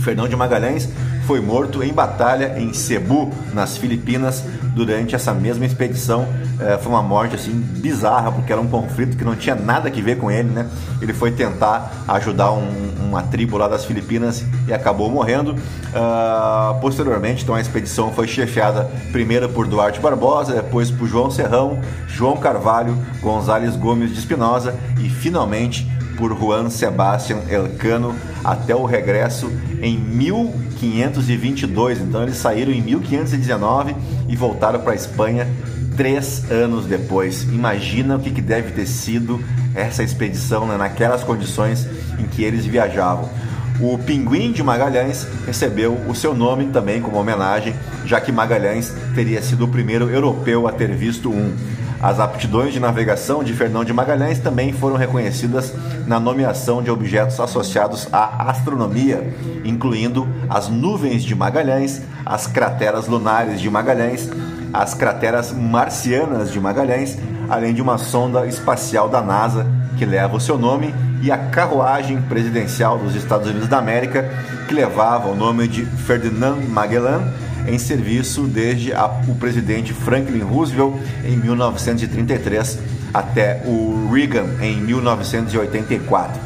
Fernão 0.00 0.28
de 0.28 0.36
Magalhães 0.36 0.88
foi 1.30 1.40
morto 1.40 1.80
em 1.80 1.92
batalha 1.92 2.58
em 2.58 2.72
Cebu, 2.72 3.32
nas 3.54 3.76
Filipinas, 3.76 4.42
durante 4.74 5.14
essa 5.14 5.32
mesma 5.32 5.64
expedição. 5.64 6.26
É, 6.58 6.76
foi 6.76 6.90
uma 6.90 7.04
morte 7.04 7.36
assim 7.36 7.52
bizarra, 7.52 8.32
porque 8.32 8.50
era 8.50 8.60
um 8.60 8.66
conflito 8.66 9.16
que 9.16 9.22
não 9.22 9.36
tinha 9.36 9.54
nada 9.54 9.88
a 9.88 9.92
ver 9.92 10.18
com 10.18 10.28
ele, 10.28 10.48
né? 10.48 10.68
Ele 11.00 11.12
foi 11.12 11.30
tentar 11.30 12.04
ajudar 12.08 12.50
um, 12.50 12.68
uma 13.00 13.22
tribo 13.22 13.56
lá 13.56 13.68
das 13.68 13.84
Filipinas 13.84 14.44
e 14.66 14.72
acabou 14.72 15.08
morrendo. 15.08 15.52
Uh, 15.52 16.80
posteriormente, 16.80 17.44
então 17.44 17.54
a 17.54 17.60
expedição 17.60 18.10
foi 18.10 18.26
chefiada 18.26 18.90
primeiro 19.12 19.48
por 19.50 19.68
Duarte 19.68 20.00
Barbosa, 20.00 20.52
depois 20.54 20.90
por 20.90 21.06
João 21.06 21.30
Serrão, 21.30 21.78
João 22.08 22.38
Carvalho, 22.38 22.98
Gonzales 23.22 23.76
Gomes 23.76 24.12
de 24.12 24.18
Espinosa 24.18 24.74
e 24.98 25.08
finalmente 25.08 25.88
por 26.20 26.38
Juan 26.38 26.68
Sebastián 26.68 27.40
Elcano 27.48 28.14
até 28.44 28.76
o 28.76 28.84
regresso 28.84 29.50
em 29.80 29.96
1522. 29.98 32.00
Então 32.00 32.22
eles 32.22 32.36
saíram 32.36 32.70
em 32.70 32.82
1519 32.82 33.96
e 34.28 34.36
voltaram 34.36 34.80
para 34.80 34.92
a 34.92 34.94
Espanha 34.94 35.48
três 35.96 36.44
anos 36.50 36.84
depois. 36.84 37.44
Imagina 37.44 38.16
o 38.16 38.20
que, 38.20 38.30
que 38.30 38.42
deve 38.42 38.72
ter 38.72 38.86
sido 38.86 39.42
essa 39.74 40.02
expedição 40.02 40.66
né, 40.66 40.76
naquelas 40.76 41.24
condições 41.24 41.88
em 42.18 42.26
que 42.26 42.44
eles 42.44 42.66
viajavam. 42.66 43.30
O 43.80 43.96
Pinguim 43.96 44.52
de 44.52 44.62
Magalhães 44.62 45.26
recebeu 45.46 45.94
o 46.06 46.14
seu 46.14 46.34
nome 46.34 46.66
também 46.66 47.00
como 47.00 47.16
homenagem, 47.16 47.74
já 48.04 48.20
que 48.20 48.30
Magalhães 48.30 48.92
teria 49.14 49.40
sido 49.40 49.64
o 49.64 49.68
primeiro 49.68 50.10
europeu 50.10 50.68
a 50.68 50.72
ter 50.72 50.94
visto 50.94 51.30
um. 51.30 51.56
As 52.02 52.18
aptidões 52.18 52.72
de 52.72 52.80
navegação 52.80 53.44
de 53.44 53.52
Fernão 53.52 53.84
de 53.84 53.92
Magalhães 53.92 54.38
também 54.38 54.72
foram 54.72 54.96
reconhecidas 54.96 55.74
na 56.06 56.18
nomeação 56.18 56.82
de 56.82 56.90
objetos 56.90 57.38
associados 57.38 58.08
à 58.10 58.50
astronomia, 58.50 59.34
incluindo 59.66 60.26
as 60.48 60.68
nuvens 60.68 61.22
de 61.22 61.34
Magalhães, 61.34 62.00
as 62.24 62.46
crateras 62.46 63.06
lunares 63.06 63.60
de 63.60 63.68
Magalhães, 63.68 64.30
as 64.72 64.94
crateras 64.94 65.52
marcianas 65.52 66.50
de 66.50 66.58
Magalhães, 66.58 67.18
além 67.50 67.74
de 67.74 67.82
uma 67.82 67.98
sonda 67.98 68.46
espacial 68.46 69.06
da 69.06 69.20
NASA 69.20 69.66
que 69.98 70.06
leva 70.06 70.36
o 70.36 70.40
seu 70.40 70.56
nome 70.56 70.94
e 71.20 71.30
a 71.30 71.36
carruagem 71.36 72.22
presidencial 72.22 72.96
dos 72.96 73.14
Estados 73.14 73.46
Unidos 73.46 73.68
da 73.68 73.76
América 73.76 74.26
que 74.66 74.72
levava 74.72 75.28
o 75.28 75.36
nome 75.36 75.68
de 75.68 75.84
Ferdinand 75.84 76.56
Magellan 76.68 77.30
em 77.66 77.78
serviço 77.78 78.42
desde 78.42 78.92
a, 78.92 79.06
o 79.28 79.34
presidente 79.34 79.92
Franklin 79.92 80.40
Roosevelt 80.40 80.94
em 81.24 81.36
1933 81.36 82.78
até 83.12 83.62
o 83.66 84.08
Reagan 84.12 84.46
em 84.60 84.80
1984. 84.80 86.40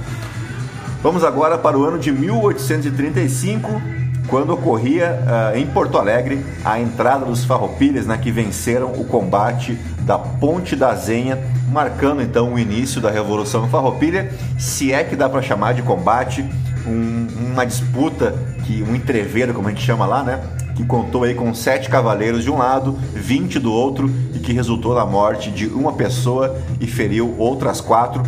Vamos 1.03 1.23
agora 1.23 1.59
para 1.59 1.79
o 1.79 1.85
ano 1.85 1.99
de 1.99 2.11
1835, 2.11 3.83
quando 4.27 4.55
ocorria 4.55 5.21
uh, 5.21 5.57
em 5.57 5.67
Porto 5.67 5.99
Alegre 5.99 6.43
a 6.65 6.81
entrada 6.81 7.27
dos 7.27 7.45
farroupilhas 7.45 8.07
né, 8.07 8.17
que 8.17 8.31
venceram 8.31 8.91
o 8.93 9.05
combate 9.05 9.79
da 10.01 10.19
Ponte 10.19 10.75
da 10.75 10.95
Zenha, 10.95 11.39
marcando 11.71 12.23
então 12.23 12.55
o 12.55 12.59
início 12.59 13.03
da 13.03 13.11
Revolução 13.11 13.69
Farroupilha, 13.69 14.33
se 14.59 14.93
é 14.93 15.05
que 15.05 15.15
dá 15.15 15.29
para 15.29 15.43
chamar 15.43 15.75
de 15.75 15.83
combate, 15.83 16.43
um, 16.87 17.27
uma 17.53 17.67
disputa, 17.67 18.35
que 18.65 18.83
um 18.83 18.95
entreveiro, 18.95 19.53
como 19.53 19.69
a 19.69 19.71
gente 19.71 19.85
chama 19.85 20.07
lá, 20.07 20.23
né? 20.23 20.41
Que 20.75 20.85
contou 20.85 21.25
aí 21.25 21.35
com 21.35 21.53
sete 21.55 21.89
cavaleiros 21.89 22.43
de 22.43 22.51
um 22.51 22.59
lado, 22.59 22.97
20 23.15 23.59
do 23.59 23.73
outro 23.73 24.11
e 24.35 24.39
que 24.39 24.53
resultou 24.53 24.95
na 24.95 25.07
morte 25.07 25.51
de 25.51 25.67
uma 25.67 25.93
pessoa 25.93 26.59
e 26.81 26.87
feriu 26.87 27.35
outras 27.39 27.81
quatro. 27.81 28.23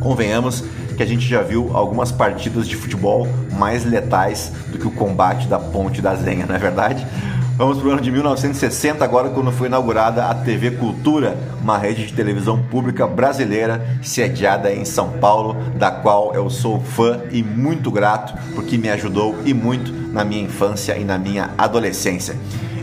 Convenhamos 0.00 0.62
que 0.96 1.02
a 1.02 1.06
gente 1.06 1.26
já 1.26 1.42
viu 1.42 1.70
algumas 1.74 2.10
partidas 2.10 2.66
de 2.66 2.74
futebol 2.74 3.28
mais 3.52 3.84
letais 3.84 4.50
do 4.68 4.78
que 4.78 4.86
o 4.86 4.90
combate 4.90 5.46
da 5.46 5.58
Ponte 5.58 6.00
da 6.00 6.14
Zenha, 6.14 6.46
não 6.46 6.54
é 6.54 6.58
verdade? 6.58 7.06
Vamos 7.56 7.78
para 7.78 7.88
o 7.88 7.90
ano 7.92 8.02
de 8.02 8.12
1960, 8.12 9.02
agora 9.02 9.30
quando 9.30 9.50
foi 9.50 9.68
inaugurada 9.68 10.26
a 10.26 10.34
TV 10.34 10.72
Cultura, 10.72 11.38
uma 11.62 11.78
rede 11.78 12.06
de 12.06 12.12
televisão 12.12 12.62
pública 12.64 13.06
brasileira 13.06 13.98
sediada 14.02 14.70
em 14.70 14.84
São 14.84 15.12
Paulo, 15.12 15.56
da 15.74 15.90
qual 15.90 16.34
eu 16.34 16.50
sou 16.50 16.78
fã 16.78 17.18
e 17.32 17.42
muito 17.42 17.90
grato, 17.90 18.34
porque 18.54 18.76
me 18.76 18.90
ajudou 18.90 19.36
e 19.46 19.54
muito 19.54 19.90
na 20.12 20.22
minha 20.22 20.42
infância 20.42 20.98
e 20.98 21.04
na 21.04 21.16
minha 21.16 21.48
adolescência. 21.56 22.36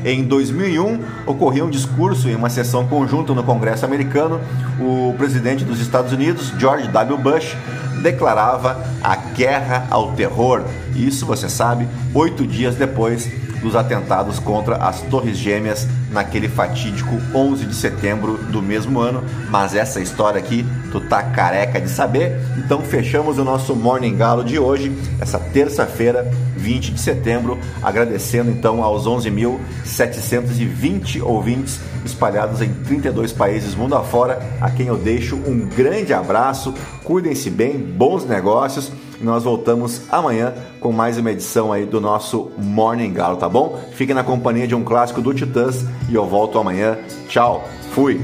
Em 0.03 0.23
2001, 0.23 0.99
ocorreu 1.27 1.65
um 1.65 1.69
discurso 1.69 2.27
em 2.27 2.33
uma 2.33 2.49
sessão 2.49 2.88
conjunta 2.88 3.31
no 3.36 3.43
Congresso 3.43 3.86
americano. 3.86 4.41
O 4.79 5.13
presidente 5.19 5.63
dos 5.63 5.79
Estados 5.79 6.12
Unidos, 6.12 6.51
George 6.57 6.88
W. 6.88 7.17
Bush, 7.19 7.55
declarava 8.01 8.83
a 9.03 9.15
guerra 9.15 9.86
ao 9.91 10.13
terror. 10.13 10.63
Isso, 10.95 11.27
você 11.27 11.47
sabe, 11.47 11.88
oito 12.13 12.45
dias 12.45 12.75
depois 12.75 13.42
dos 13.63 13.76
atentados 13.76 14.38
contra 14.38 14.76
as 14.76 15.02
Torres 15.04 15.38
Gêmeas 15.38 15.88
naquele 16.12 16.49
fatídico 16.49 17.17
11 17.34 17.65
de 17.65 17.73
setembro 17.73 18.38
do 18.38 18.62
mesmo 18.62 18.99
ano. 18.99 19.23
Mas 19.49 19.73
essa 19.73 20.02
história 20.02 20.39
aqui 20.39 20.63
tu 20.91 20.99
tá 20.99 21.23
careca 21.23 21.82
de 21.82 21.89
saber. 21.89 22.39
Então 22.58 22.82
fechamos 22.82 23.39
o 23.39 23.43
nosso 23.43 23.76
Morning 23.76 24.15
Galo 24.15 24.43
de 24.43 24.60
hoje, 24.60 24.95
essa 25.19 25.39
terça-feira, 25.39 26.32
20 26.58 26.91
de 26.91 26.99
setembro, 26.99 27.58
agradecendo 27.82 28.52
então 28.52 28.84
aos 28.84 29.08
11.720 29.08 31.23
ouvintes 31.23 31.80
espalhados 32.06 32.62
em 32.62 32.71
32 32.73 33.32
países 33.32 33.76
mundo 33.76 33.95
afora, 33.95 34.41
a 34.60 34.69
quem 34.69 34.88
eu 34.88 34.97
deixo 34.97 35.36
um 35.36 35.69
grande 35.69 36.13
abraço. 36.13 36.73
Cuidem-se 37.04 37.49
bem, 37.49 37.78
bons 37.78 38.26
negócios 38.26 38.91
nós 39.25 39.43
voltamos 39.43 40.01
amanhã 40.12 40.53
com 40.79 40.91
mais 40.91 41.17
uma 41.17 41.31
edição 41.31 41.71
aí 41.71 41.86
do 41.86 41.99
nosso 41.99 42.51
Morning 42.57 43.13
Galo, 43.13 43.38
tá 43.38 43.49
bom? 43.49 43.79
Fiquem 43.93 44.15
na 44.15 44.23
companhia 44.23 44.67
de 44.67 44.75
um 44.75 44.83
clássico 44.83 45.21
do 45.21 45.33
Titãs 45.33 45.86
e 46.09 46.15
eu 46.15 46.25
volto 46.25 46.59
amanhã. 46.59 46.97
Tchau, 47.27 47.63
fui! 47.91 48.21